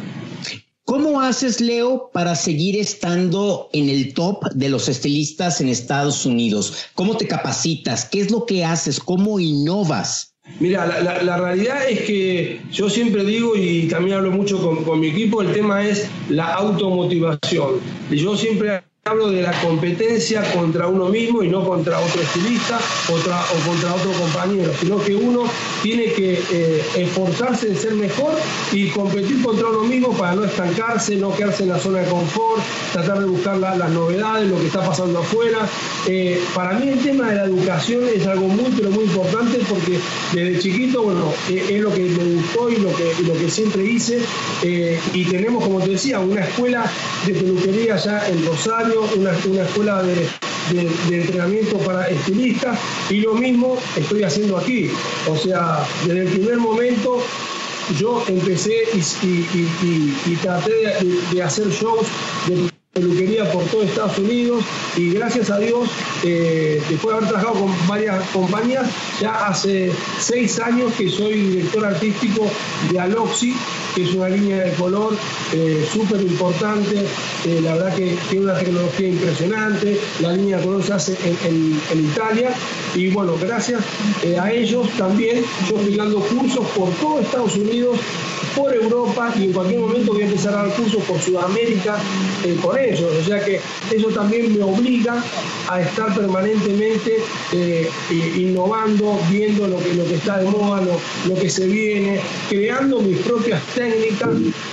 ¿Cómo 0.97 1.21
haces, 1.21 1.61
Leo, 1.61 2.09
para 2.11 2.33
seguir 2.33 2.75
estando 2.75 3.69
en 3.71 3.87
el 3.87 4.15
top 4.15 4.49
de 4.55 4.67
los 4.67 4.89
estilistas 4.89 5.61
en 5.61 5.69
Estados 5.69 6.25
Unidos? 6.25 6.87
¿Cómo 6.95 7.15
te 7.15 7.27
capacitas? 7.27 8.03
¿Qué 8.05 8.19
es 8.19 8.31
lo 8.31 8.47
que 8.47 8.65
haces? 8.65 8.99
¿Cómo 8.99 9.39
innovas? 9.39 10.33
Mira, 10.59 10.87
la, 11.03 11.37
realidad 11.37 11.87
es 11.87 12.01
que 12.01 12.61
yo 12.71 12.89
siempre 12.89 13.23
digo 13.25 13.55
y 13.55 13.87
también 13.89 14.17
hablo 14.17 14.31
mucho 14.31 14.59
con, 14.59 14.83
con 14.83 14.99
mi 14.99 15.09
equipo, 15.09 15.43
el 15.43 15.53
tema 15.53 15.85
es 15.85 16.07
la 16.29 16.55
automotivación. 16.55 17.73
Yo 18.09 18.35
siempre 18.35 18.81
hablo 19.07 19.29
de 19.29 19.41
la 19.41 19.53
competencia 19.61 20.43
contra 20.53 20.87
uno 20.87 21.09
mismo 21.09 21.43
y 21.43 21.49
no 21.49 21.63
contra 21.63 21.99
otro 21.99 22.21
estilista 22.21 22.77
o 23.09 23.67
contra 23.67 23.93
otro 23.93 24.11
compañero, 24.11 24.71
sino 24.79 25.01
que 25.03 25.15
uno 25.15 25.43
tiene 25.81 26.11
que 26.11 26.33
eh, 26.51 26.85
esforzarse 26.97 27.67
en 27.67 27.77
ser 27.77 27.93
mejor 27.95 28.33
y 28.71 28.89
competir 28.89 29.41
contra 29.41 29.67
uno 29.67 29.83
mismo 29.83 30.15
para 30.15 30.35
no 30.35 30.43
estancarse, 30.43 31.15
no 31.15 31.35
quedarse 31.35 31.63
en 31.63 31.69
la 31.69 31.79
zona 31.79 31.99
de 31.99 32.09
confort, 32.09 32.61
tratar 32.91 33.19
de 33.19 33.25
buscar 33.25 33.57
las 33.57 33.89
novedades, 33.91 34.49
lo 34.49 34.59
que 34.59 34.67
está 34.67 34.81
pasando 34.85 35.19
afuera. 35.19 35.59
Eh, 36.07 36.43
para 36.53 36.73
mí 36.73 36.89
el 36.89 36.99
tema 36.99 37.29
de 37.29 37.35
la 37.35 37.45
educación 37.45 38.03
es 38.13 38.25
algo 38.27 38.47
muy, 38.47 38.71
pero 38.75 38.89
muy 38.91 39.05
importante 39.05 39.59
porque 39.69 39.99
desde 40.33 40.59
chiquito, 40.59 41.03
bueno, 41.03 41.33
eh, 41.49 41.65
es 41.69 41.81
lo 41.81 41.93
que 41.93 42.01
me 42.01 42.23
gustó 42.35 42.69
y 42.69 42.77
lo 42.77 42.93
que, 42.95 43.13
lo 43.25 43.33
que 43.37 43.49
siempre 43.49 43.83
hice. 43.85 44.19
y 45.13 45.23
tenemos, 45.25 45.63
como 45.63 45.79
te 45.79 45.91
decía, 45.91 46.19
una 46.19 46.41
escuela 46.41 46.91
de 47.25 47.33
peluquería 47.33 47.97
ya 47.97 48.27
en 48.27 48.45
Rosario, 48.45 48.96
una, 49.01 49.31
escuela 49.63 50.03
de, 50.03 50.27
entrenamiento 51.11 51.77
para 51.79 52.07
estilistas 52.07 52.77
y 53.09 53.21
lo 53.21 53.33
mismo 53.35 53.77
estoy 53.95 54.23
haciendo 54.23 54.57
aquí. 54.57 54.89
O 55.29 55.37
sea, 55.37 55.85
desde 56.05 56.21
el 56.21 56.27
primer 56.27 56.57
momento 56.57 57.23
yo 57.99 58.23
empecé 58.27 58.83
y, 58.93 60.35
traté 60.41 60.71
de, 61.31 61.43
hacer 61.43 61.69
shows 61.69 62.07
de 62.47 62.76
peluquería 62.97 63.49
por 63.51 63.63
todo 63.65 63.83
Estados 63.83 64.17
Unidos 64.17 64.63
y 64.95 65.11
gracias 65.11 65.49
a 65.49 65.59
Dios, 65.59 65.89
eh, 66.23 66.81
después 66.89 67.13
de 67.13 67.17
haber 67.17 67.29
trabajado 67.29 67.65
con 67.65 67.87
varias 67.87 68.27
compañías, 68.29 68.87
ya 69.21 69.47
hace 69.47 69.91
seis 70.19 70.59
años 70.59 70.91
que 70.97 71.09
soy 71.09 71.33
director 71.33 71.85
artístico 71.85 72.49
de 72.91 72.99
Aloxi, 72.99 73.55
que 73.93 74.03
es 74.03 74.13
una 74.13 74.29
línea 74.29 74.63
de 74.63 74.73
color 74.73 75.15
eh, 75.53 75.87
súper 75.91 76.21
importante, 76.21 77.05
eh, 77.45 77.59
la 77.61 77.75
verdad 77.75 77.95
que 77.95 78.17
tiene 78.29 78.45
una 78.45 78.59
tecnología 78.59 79.07
impresionante, 79.07 79.99
la 80.21 80.33
línea 80.33 80.57
de 80.57 80.63
color 80.63 80.83
se 80.83 80.93
hace 80.93 81.17
en, 81.45 81.77
Italia 81.97 82.51
y 82.95 83.09
bueno, 83.09 83.33
gracias 83.39 83.81
a 84.39 84.51
ellos 84.51 84.87
también 84.97 85.43
yo 85.69 85.77
estoy 85.77 86.19
cursos 86.19 86.65
por 86.75 86.89
todo 86.95 87.19
Estados 87.19 87.55
Unidos 87.55 87.97
por 88.57 88.73
Europa 88.73 89.31
y 89.37 89.45
en 89.45 89.53
cualquier 89.53 89.79
momento 89.79 90.13
voy 90.13 90.23
a 90.23 90.25
empezar 90.25 90.53
a 90.55 90.63
dar 90.63 90.75
cursos 90.75 91.03
por 91.03 91.21
Sudamérica 91.21 91.97
eh, 92.43 92.57
con 92.61 92.77
ellos. 92.77 93.11
O 93.21 93.23
sea 93.23 93.43
que 93.45 93.61
eso 93.91 94.07
también 94.09 94.57
me 94.57 94.63
obliga 94.63 95.23
a 95.69 95.81
estar 95.81 96.13
permanentemente 96.15 97.17
eh, 97.53 97.89
innovando, 98.35 99.19
viendo 99.29 99.67
lo 99.67 99.77
que, 99.77 99.93
lo 99.93 100.05
que 100.05 100.15
está 100.15 100.39
de 100.39 100.45
moda, 100.49 100.81
lo, 100.81 100.99
lo 101.27 101.39
que 101.39 101.49
se 101.49 101.67
viene, 101.67 102.19
creando 102.49 102.99
mis 103.01 103.19
propias 103.19 103.61
técnicas, 103.75 104.29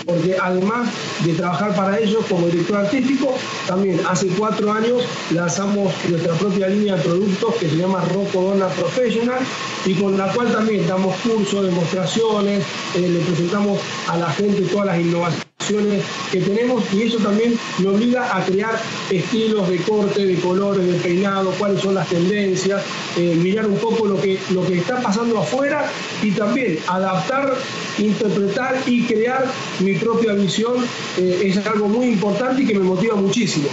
porque 0.07 0.37
además 0.41 0.89
de 1.25 1.35
trabajar 1.35 1.75
para 1.77 1.99
ellos 1.99 2.25
como 2.29 2.47
director 2.49 2.79
artístico, 2.79 3.35
también 3.67 4.01
hace 4.09 4.29
cuatro 4.29 4.73
años 4.73 5.03
lanzamos 5.31 5.93
nuestra 6.09 6.35
propia 6.35 6.69
línea 6.69 6.97
de 6.97 7.03
productos 7.03 7.55
que 7.57 7.69
se 7.69 7.77
llama 7.77 8.05
Rocco 8.13 8.41
Donna 8.41 8.69
Professional 8.69 9.41
y 9.87 9.95
con 9.95 10.17
la 10.17 10.33
cual 10.33 10.53
también 10.53 10.87
damos 10.87 11.15
cursos, 11.21 11.65
demostraciones, 11.65 12.65
eh, 12.95 13.09
le 13.09 13.21
presentamos 13.21 13.81
a 14.09 14.17
la 14.17 14.31
gente 14.31 14.63
todas 14.63 14.87
las 14.87 15.01
innovaciones 15.01 15.45
que 16.31 16.41
tenemos 16.41 16.83
y 16.93 17.03
eso 17.03 17.19
también 17.19 17.59
me 17.79 17.89
obliga 17.89 18.37
a 18.37 18.45
crear 18.45 18.79
estilos 19.11 19.69
de 19.69 19.79
corte, 19.79 20.27
de 20.27 20.35
colores, 20.41 20.87
de 20.87 20.95
peinado, 20.95 21.51
cuáles 21.59 21.81
son 21.81 21.95
las 21.95 22.09
tendencias, 22.09 22.83
eh, 23.17 23.35
mirar 23.37 23.67
un 23.67 23.77
poco 23.77 24.07
lo 24.07 24.21
que, 24.21 24.39
lo 24.51 24.67
que 24.67 24.79
está 24.79 25.01
pasando 25.01 25.39
afuera 25.39 25.91
y 26.23 26.33
también 26.33 26.79
adaptar, 26.87 27.55
interpretar 27.99 28.83
y 28.87 29.05
crear 29.05 29.47
mi 29.81 29.95
propia 29.95 30.33
visión 30.35 30.85
eh, 31.17 31.43
es 31.45 31.67
algo 31.67 31.89
muy 31.89 32.07
importante 32.07 32.63
y 32.63 32.67
que 32.67 32.75
me 32.75 32.85
motiva 32.85 33.15
muchísimo. 33.15 33.69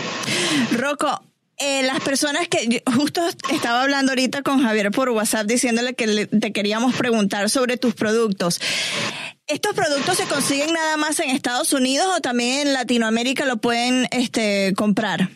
Rocco, 0.72 1.31
eh, 1.62 1.84
las 1.84 2.00
personas 2.02 2.48
que 2.48 2.84
justo 2.96 3.22
estaba 3.52 3.84
hablando 3.84 4.12
ahorita 4.12 4.42
con 4.42 4.62
Javier 4.64 4.92
por 4.92 5.10
WhatsApp 5.10 5.46
diciéndole 5.46 5.94
que 5.94 6.26
te 6.26 6.52
queríamos 6.52 6.96
preguntar 6.96 7.50
sobre 7.50 7.78
tus 7.78 7.94
productos. 7.94 8.60
¿Estos 9.48 9.74
productos 9.74 10.18
se 10.18 10.26
consiguen 10.26 10.74
nada 10.74 10.98
más 10.98 11.20
en 11.20 11.30
Estados 11.30 11.74
Unidos 11.74 12.08
o 12.18 12.22
también 12.22 12.68
en 12.68 12.74
Latinoamérica 12.74 13.46
lo 13.46 13.58
pueden 13.58 14.08
este, 14.12 14.74
comprar? 14.76 15.30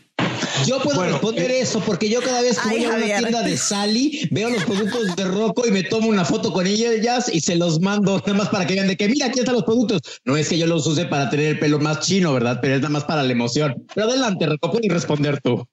Yo 0.66 0.80
puedo 0.80 1.04
responder 1.04 1.52
eh, 1.52 1.60
eso 1.62 1.80
porque 1.80 2.10
yo 2.10 2.22
cada 2.22 2.42
vez 2.42 2.60
que 2.60 2.70
voy 2.70 2.86
a 2.86 2.90
una 2.90 3.06
tienda 3.06 3.42
de 3.44 3.58
Sally 3.58 4.28
veo 4.32 4.50
los 4.50 4.64
productos 4.64 5.16
de 5.16 5.26
Rocco 5.26 5.68
y 5.68 5.72
me 5.72 5.84
tomo 5.84 6.08
una 6.08 6.26
foto 6.26 6.52
con 6.52 6.66
ellas 6.66 7.30
y 7.32 7.42
se 7.42 7.56
los 7.56 7.82
mando 7.82 8.18
nada 8.20 8.34
más 8.34 8.50
para 8.50 8.66
que 8.66 8.74
vean 8.74 8.88
de 8.88 8.98
que 8.98 9.08
mira 9.08 9.28
aquí 9.28 9.40
están 9.40 9.56
los 9.56 9.64
productos. 9.64 10.02
No 10.24 10.38
es 10.38 10.50
que 10.50 10.58
yo 10.58 10.66
los 10.66 10.88
use 10.88 11.06
para 11.06 11.30
tener 11.30 11.48
el 11.48 11.60
pelo 11.60 11.80
más 11.80 12.00
chino, 12.00 12.34
¿verdad? 12.34 12.60
Pero 12.62 12.76
es 12.76 12.82
nada 12.82 12.92
más 12.92 13.04
para 13.04 13.24
la 13.24 13.32
emoción. 13.32 13.86
Pero 13.94 14.08
adelante, 14.08 14.46
Rocco, 14.46 14.72
puedes 14.72 14.92
responder. 14.92 15.42
Tú, 15.42 15.68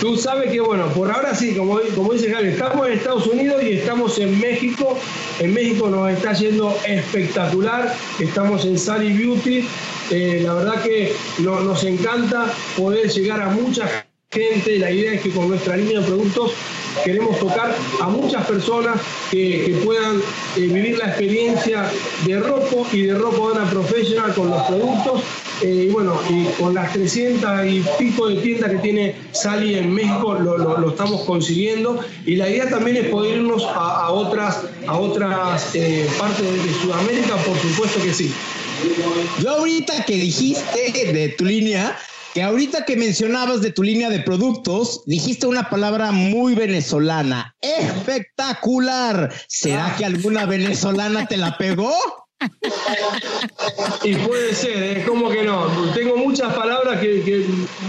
tú 0.00 0.16
sabes 0.16 0.50
que, 0.50 0.60
bueno, 0.60 0.88
por 0.88 1.10
ahora 1.10 1.34
sí, 1.34 1.54
como, 1.54 1.80
dice 1.80 2.32
Javi, 2.32 2.48
estamos 2.48 2.86
en 2.86 2.92
Estados 2.94 3.26
Unidos 3.26 3.62
y 3.62 3.72
estamos 3.72 4.18
en 4.18 4.38
México. 4.38 4.98
En 5.38 5.54
México 5.54 5.88
nos 5.88 6.10
está 6.10 6.32
yendo 6.32 6.76
espectacular. 6.86 7.94
Estamos 8.18 8.64
en 8.64 8.78
Sally 8.78 9.12
Beauty. 9.12 9.66
Eh, 10.10 10.40
la 10.44 10.54
verdad 10.54 10.82
que 10.82 11.12
nos 11.38 11.84
encanta 11.84 12.52
poder 12.76 13.10
llegar 13.10 13.40
a 13.40 13.48
mucha 13.48 14.06
gente. 14.30 14.78
La 14.78 14.90
idea 14.90 15.12
es 15.12 15.22
que 15.22 15.30
con 15.30 15.48
nuestra 15.48 15.76
línea 15.76 16.00
de 16.00 16.06
productos 16.06 16.52
queremos 17.04 17.38
tocar 17.38 17.74
a 18.00 18.08
muchas 18.08 18.46
personas 18.46 19.00
que, 19.30 19.80
puedan 19.84 20.16
eh, 20.16 20.60
vivir 20.60 20.98
la 20.98 21.06
experiencia 21.06 21.90
de 22.24 22.40
Ropo 22.40 22.86
y 22.92 23.02
de 23.02 23.14
Ropo 23.14 23.50
Dana 23.50 23.70
Professional 23.70 24.34
con 24.34 24.50
los 24.50 24.62
productos. 24.62 25.22
Eh, 25.62 25.86
y 25.88 25.88
bueno, 25.88 26.18
y 26.28 26.44
con 26.60 26.74
las 26.74 26.92
300 26.92 27.66
y 27.66 27.84
pico 27.98 28.28
de 28.28 28.36
tiendas 28.36 28.70
que 28.70 28.78
tiene 28.78 29.16
Sally 29.32 29.74
en 29.74 29.92
México 29.92 30.34
lo, 30.34 30.90
estamos 30.90 31.22
consiguiendo. 31.22 32.00
Y 32.24 32.36
la 32.36 32.48
idea 32.48 32.68
también 32.68 32.96
es 32.96 33.08
poder 33.08 33.38
irnos 33.38 33.64
a, 33.64 34.10
otras, 34.10 34.62
a 34.86 34.98
otras 34.98 35.74
eh, 35.74 36.08
partes 36.18 36.44
de 36.44 36.72
Sudamérica, 36.82 37.36
por 37.36 37.56
supuesto 37.58 38.02
que 38.02 38.12
sí. 38.12 38.32
Yo 39.42 39.50
ahorita 39.50 40.04
que 40.04 40.14
dijiste 40.16 41.12
de 41.12 41.28
tu 41.30 41.44
línea, 41.44 41.96
que 42.34 42.42
ahorita 42.42 42.84
que 42.84 42.96
mencionabas 42.96 43.62
de 43.62 43.72
tu 43.72 43.82
línea 43.82 44.10
de 44.10 44.20
productos, 44.20 45.02
dijiste 45.06 45.46
una 45.46 45.70
palabra 45.70 46.12
muy 46.12 46.54
venezolana, 46.54 47.56
espectacular. 47.62 49.32
¿Será 49.48 49.94
que 49.96 50.04
alguna 50.04 50.44
venezolana 50.44 51.26
te 51.26 51.38
la 51.38 51.56
pegó? 51.56 51.94
Y 54.02 54.14
puede 54.16 54.54
ser, 54.54 54.98
es 54.98 55.08
como 55.08 55.28
que 55.30 55.42
no. 55.42 55.66
Tengo 55.94 56.16
muchas 56.16 56.52
palabras 56.54 57.00
que, 57.00 57.22
que, 57.22 57.46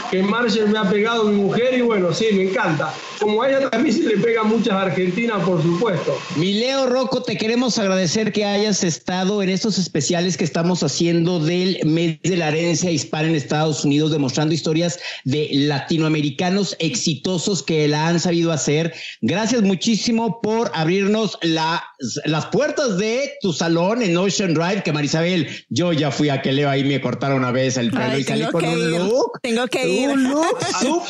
que 0.09 0.23
Marshall 0.23 0.69
me 0.69 0.79
ha 0.79 0.89
pegado 0.89 1.25
mi 1.25 1.41
mujer 1.41 1.77
y 1.77 1.81
bueno, 1.81 2.13
sí, 2.13 2.27
me 2.33 2.43
encanta. 2.43 2.93
Como 3.19 3.41
a 3.41 3.49
ella 3.49 3.69
también 3.69 3.95
se 3.95 4.03
le 4.03 4.17
pega 4.17 4.43
muchas 4.43 4.73
argentinas, 4.73 5.43
por 5.43 5.61
supuesto. 5.61 6.17
Mi 6.35 6.53
Leo 6.53 6.85
Rocco, 6.85 7.23
te 7.23 7.37
queremos 7.37 7.77
agradecer 7.79 8.31
que 8.31 8.45
hayas 8.45 8.83
estado 8.83 9.41
en 9.41 9.49
estos 9.49 9.77
especiales 9.77 10.37
que 10.37 10.43
estamos 10.43 10.83
haciendo 10.83 11.39
del 11.39 11.79
mes 11.83 12.19
de 12.21 12.37
la 12.37 12.49
herencia 12.49 12.91
hispana 12.91 13.29
en 13.29 13.35
Estados 13.35 13.83
Unidos, 13.83 14.11
demostrando 14.11 14.53
historias 14.53 14.99
de 15.23 15.49
latinoamericanos 15.51 16.75
exitosos 16.79 17.63
que 17.63 17.87
la 17.87 18.07
han 18.07 18.19
sabido 18.19 18.51
hacer. 18.51 18.93
Gracias 19.21 19.63
muchísimo 19.63 20.41
por 20.41 20.71
abrirnos 20.73 21.37
la, 21.41 21.83
las 22.25 22.45
puertas 22.47 22.97
de 22.97 23.31
tu 23.41 23.51
salón 23.51 24.01
en 24.01 24.15
Ocean 24.15 24.53
Drive, 24.53 24.83
que 24.83 24.93
Marisabel, 24.93 25.47
yo 25.69 25.91
ya 25.91 26.11
fui 26.11 26.29
a 26.29 26.41
que 26.41 26.53
Leo 26.53 26.69
ahí 26.69 26.83
me 26.83 27.01
cortara 27.01 27.35
una 27.35 27.51
vez 27.51 27.77
el 27.77 27.91
pelo 27.91 28.17
y 28.17 28.23
salí 28.23 28.45
con 28.45 28.63
un 28.63 28.91
look. 28.91 29.39
Tengo 29.41 29.67
que 29.67 29.87
ir. 29.87 29.96
Un 30.05 30.23
look. 30.29 30.57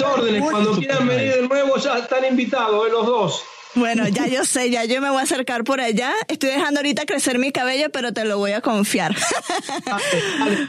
órdenes, 0.05 0.41
cuando 0.41 0.71
quieran 0.77 1.07
venir 1.07 1.35
de 1.35 1.47
nuevo 1.47 1.77
ya 1.77 1.97
están 1.97 2.25
invitados, 2.25 2.87
eh, 2.87 2.91
los 2.91 3.05
dos. 3.05 3.43
Bueno, 3.77 4.07
ya 4.07 4.25
yo 4.25 4.43
sé, 4.43 4.71
ya 4.71 4.85
yo 4.85 5.01
me 5.01 5.09
voy 5.09 5.19
a 5.19 5.23
acercar 5.23 5.63
por 5.63 5.81
allá. 5.81 6.11
Estoy 6.27 6.49
dejando 6.49 6.79
ahorita 6.79 7.05
crecer 7.05 7.37
mi 7.37 7.51
cabello, 7.51 7.91
pero 7.91 8.11
te 8.11 8.25
lo 8.25 8.39
voy 8.39 8.53
a 8.53 8.61
confiar. 8.61 9.15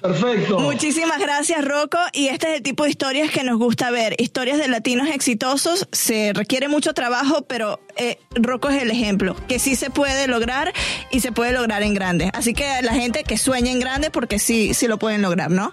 Perfecto. 0.03 0.59
Muchísimas 0.59 1.19
gracias, 1.19 1.65
Rocco. 1.65 1.99
Y 2.13 2.29
este 2.29 2.51
es 2.51 2.57
el 2.57 2.63
tipo 2.63 2.85
de 2.85 2.91
historias 2.91 3.31
que 3.31 3.45
nos 3.45 3.57
gusta 3.57 3.91
ver. 3.91 4.15
Historias 4.19 4.59
de 4.59 4.69
latinos 4.69 5.09
exitosos. 5.09 5.89
Se 5.91 6.33
requiere 6.35 6.69
mucho 6.69 6.93
trabajo, 6.93 7.43
pero 7.43 7.81
eh, 7.97 8.19
Rocco 8.35 8.69
es 8.69 8.83
el 8.83 8.91
ejemplo, 8.91 9.35
que 9.49 9.59
sí 9.59 9.75
se 9.75 9.89
puede 9.89 10.27
lograr 10.27 10.75
y 11.11 11.21
se 11.21 11.33
puede 11.33 11.53
lograr 11.53 11.83
en 11.83 11.95
grande. 11.95 12.31
Así 12.35 12.53
que 12.53 12.83
la 12.83 12.93
gente 12.93 13.25
que 13.25 13.39
sueña 13.39 13.71
en 13.73 13.81
grande, 13.81 14.11
porque 14.11 14.39
sí, 14.39 14.75
sí 14.75 14.87
lo 14.87 14.99
pueden 14.99 15.23
lograr, 15.23 15.51
¿no? 15.51 15.73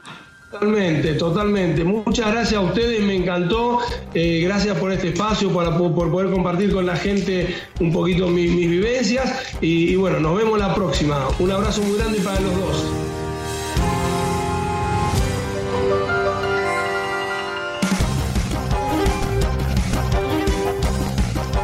Totalmente, 0.52 1.14
totalmente. 1.16 1.84
Muchas 1.84 2.32
gracias 2.32 2.54
a 2.54 2.62
ustedes, 2.62 3.02
me 3.04 3.16
encantó. 3.16 3.80
Eh, 4.14 4.42
gracias 4.44 4.78
por 4.78 4.92
este 4.92 5.10
espacio, 5.10 5.52
para, 5.52 5.78
por, 5.78 5.94
poder 5.94 6.32
compartir 6.32 6.72
con 6.74 6.86
la 6.86 6.96
gente 6.96 7.56
un 7.80 7.92
poquito 7.92 8.28
mis, 8.28 8.56
vivencias. 8.56 9.58
Y, 9.60 9.90
y, 9.92 9.96
bueno, 9.96 10.20
nos 10.20 10.38
vemos 10.38 10.58
la 10.58 10.74
próxima. 10.74 11.28
Un 11.40 11.52
abrazo 11.52 11.82
muy 11.82 11.98
grande 11.98 12.20
para 12.20 12.40
los 12.40 12.56
dos. 12.56 12.86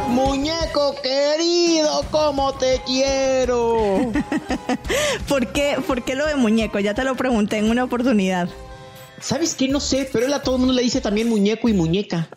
Muñeco 0.08 0.94
querido, 1.02 2.04
¿cómo 2.10 2.52
te 2.54 2.80
quiero? 2.84 4.12
¿Por 5.28 5.46
qué, 5.52 5.76
¿Por 5.86 6.02
qué 6.02 6.14
lo 6.14 6.26
de 6.26 6.34
muñeco? 6.34 6.78
Ya 6.78 6.92
te 6.92 7.04
lo 7.04 7.14
pregunté 7.14 7.56
en 7.56 7.70
una 7.70 7.84
oportunidad. 7.84 8.48
¿Sabes 9.22 9.54
qué? 9.54 9.68
No 9.68 9.78
sé, 9.78 10.08
pero 10.12 10.26
él 10.26 10.32
a 10.34 10.42
todo 10.42 10.56
el 10.56 10.60
mundo 10.60 10.74
le 10.74 10.82
dice 10.82 11.00
también 11.00 11.28
muñeco 11.28 11.68
y 11.68 11.72
muñeca. 11.72 12.28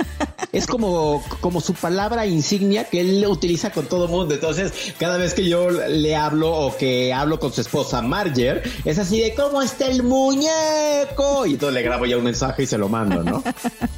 es 0.51 0.67
como, 0.67 1.23
como 1.41 1.59
su 1.59 1.73
palabra 1.73 2.25
insignia 2.27 2.85
que 2.85 3.01
él 3.01 3.25
utiliza 3.27 3.71
con 3.71 3.87
todo 3.87 4.05
el 4.05 4.11
mundo. 4.11 4.35
Entonces, 4.35 4.71
cada 4.99 5.17
vez 5.17 5.33
que 5.33 5.49
yo 5.49 5.69
le 5.71 6.15
hablo 6.15 6.51
o 6.51 6.77
que 6.77 7.11
hablo 7.11 7.39
con 7.39 7.51
su 7.51 7.61
esposa 7.61 8.01
Marger, 8.03 8.63
es 8.85 8.99
así 8.99 9.19
de 9.19 9.33
¿cómo 9.33 9.63
está 9.63 9.87
el 9.87 10.03
muñeco? 10.03 11.45
Y 11.47 11.53
entonces 11.53 11.73
le 11.73 11.81
grabo 11.81 12.05
ya 12.05 12.17
un 12.17 12.23
mensaje 12.23 12.63
y 12.63 12.67
se 12.67 12.77
lo 12.77 12.87
mando, 12.87 13.23
¿no? 13.23 13.43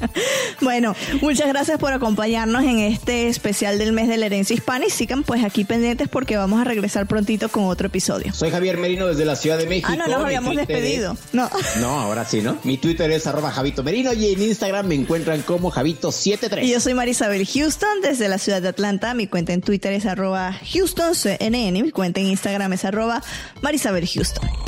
bueno, 0.62 0.96
muchas 1.20 1.48
gracias 1.48 1.78
por 1.78 1.92
acompañarnos 1.92 2.64
en 2.64 2.78
este 2.78 3.28
especial 3.28 3.78
del 3.78 3.92
mes 3.92 4.08
de 4.08 4.16
la 4.16 4.26
herencia 4.26 4.54
hispana 4.54 4.86
y 4.86 4.90
sigan 4.90 5.24
pues 5.24 5.44
aquí 5.44 5.64
pendientes 5.64 6.08
porque 6.08 6.38
vamos 6.38 6.60
a 6.60 6.64
regresar 6.64 7.06
prontito 7.06 7.50
con 7.50 7.64
otro 7.64 7.88
episodio. 7.88 8.32
Soy 8.32 8.50
Javier 8.50 8.78
Merino 8.78 9.06
desde 9.06 9.26
la 9.26 9.36
Ciudad 9.36 9.58
de 9.58 9.66
México. 9.66 9.90
Ah, 9.92 9.96
no, 9.96 10.06
nos 10.08 10.24
habíamos 10.24 10.56
despedido. 10.56 11.16
No. 11.32 11.50
No, 11.80 12.00
ahora 12.00 12.24
sí, 12.24 12.40
¿no? 12.40 12.58
Mi 12.64 12.77
Twitter 12.78 13.10
es 13.10 13.26
arroba 13.26 13.50
Javito 13.50 13.82
Merino 13.82 14.12
y 14.12 14.32
en 14.32 14.42
Instagram 14.42 14.86
me 14.86 14.94
encuentran 14.94 15.42
como 15.42 15.70
Javito73. 15.70 16.64
Y 16.64 16.72
yo 16.72 16.80
soy 16.80 16.94
Marisabel 16.94 17.46
Houston 17.46 18.00
desde 18.02 18.28
la 18.28 18.38
ciudad 18.38 18.62
de 18.62 18.68
Atlanta. 18.68 19.14
Mi 19.14 19.26
cuenta 19.26 19.52
en 19.52 19.60
Twitter 19.60 19.92
es 19.92 20.06
arroba 20.06 20.56
HoustonCNN. 20.74 21.72
Mi 21.82 21.90
cuenta 21.90 22.20
en 22.20 22.26
Instagram 22.26 22.72
es 22.72 22.84
arroba 22.84 23.22
Marisabel 23.62 24.06
Houston. 24.06 24.67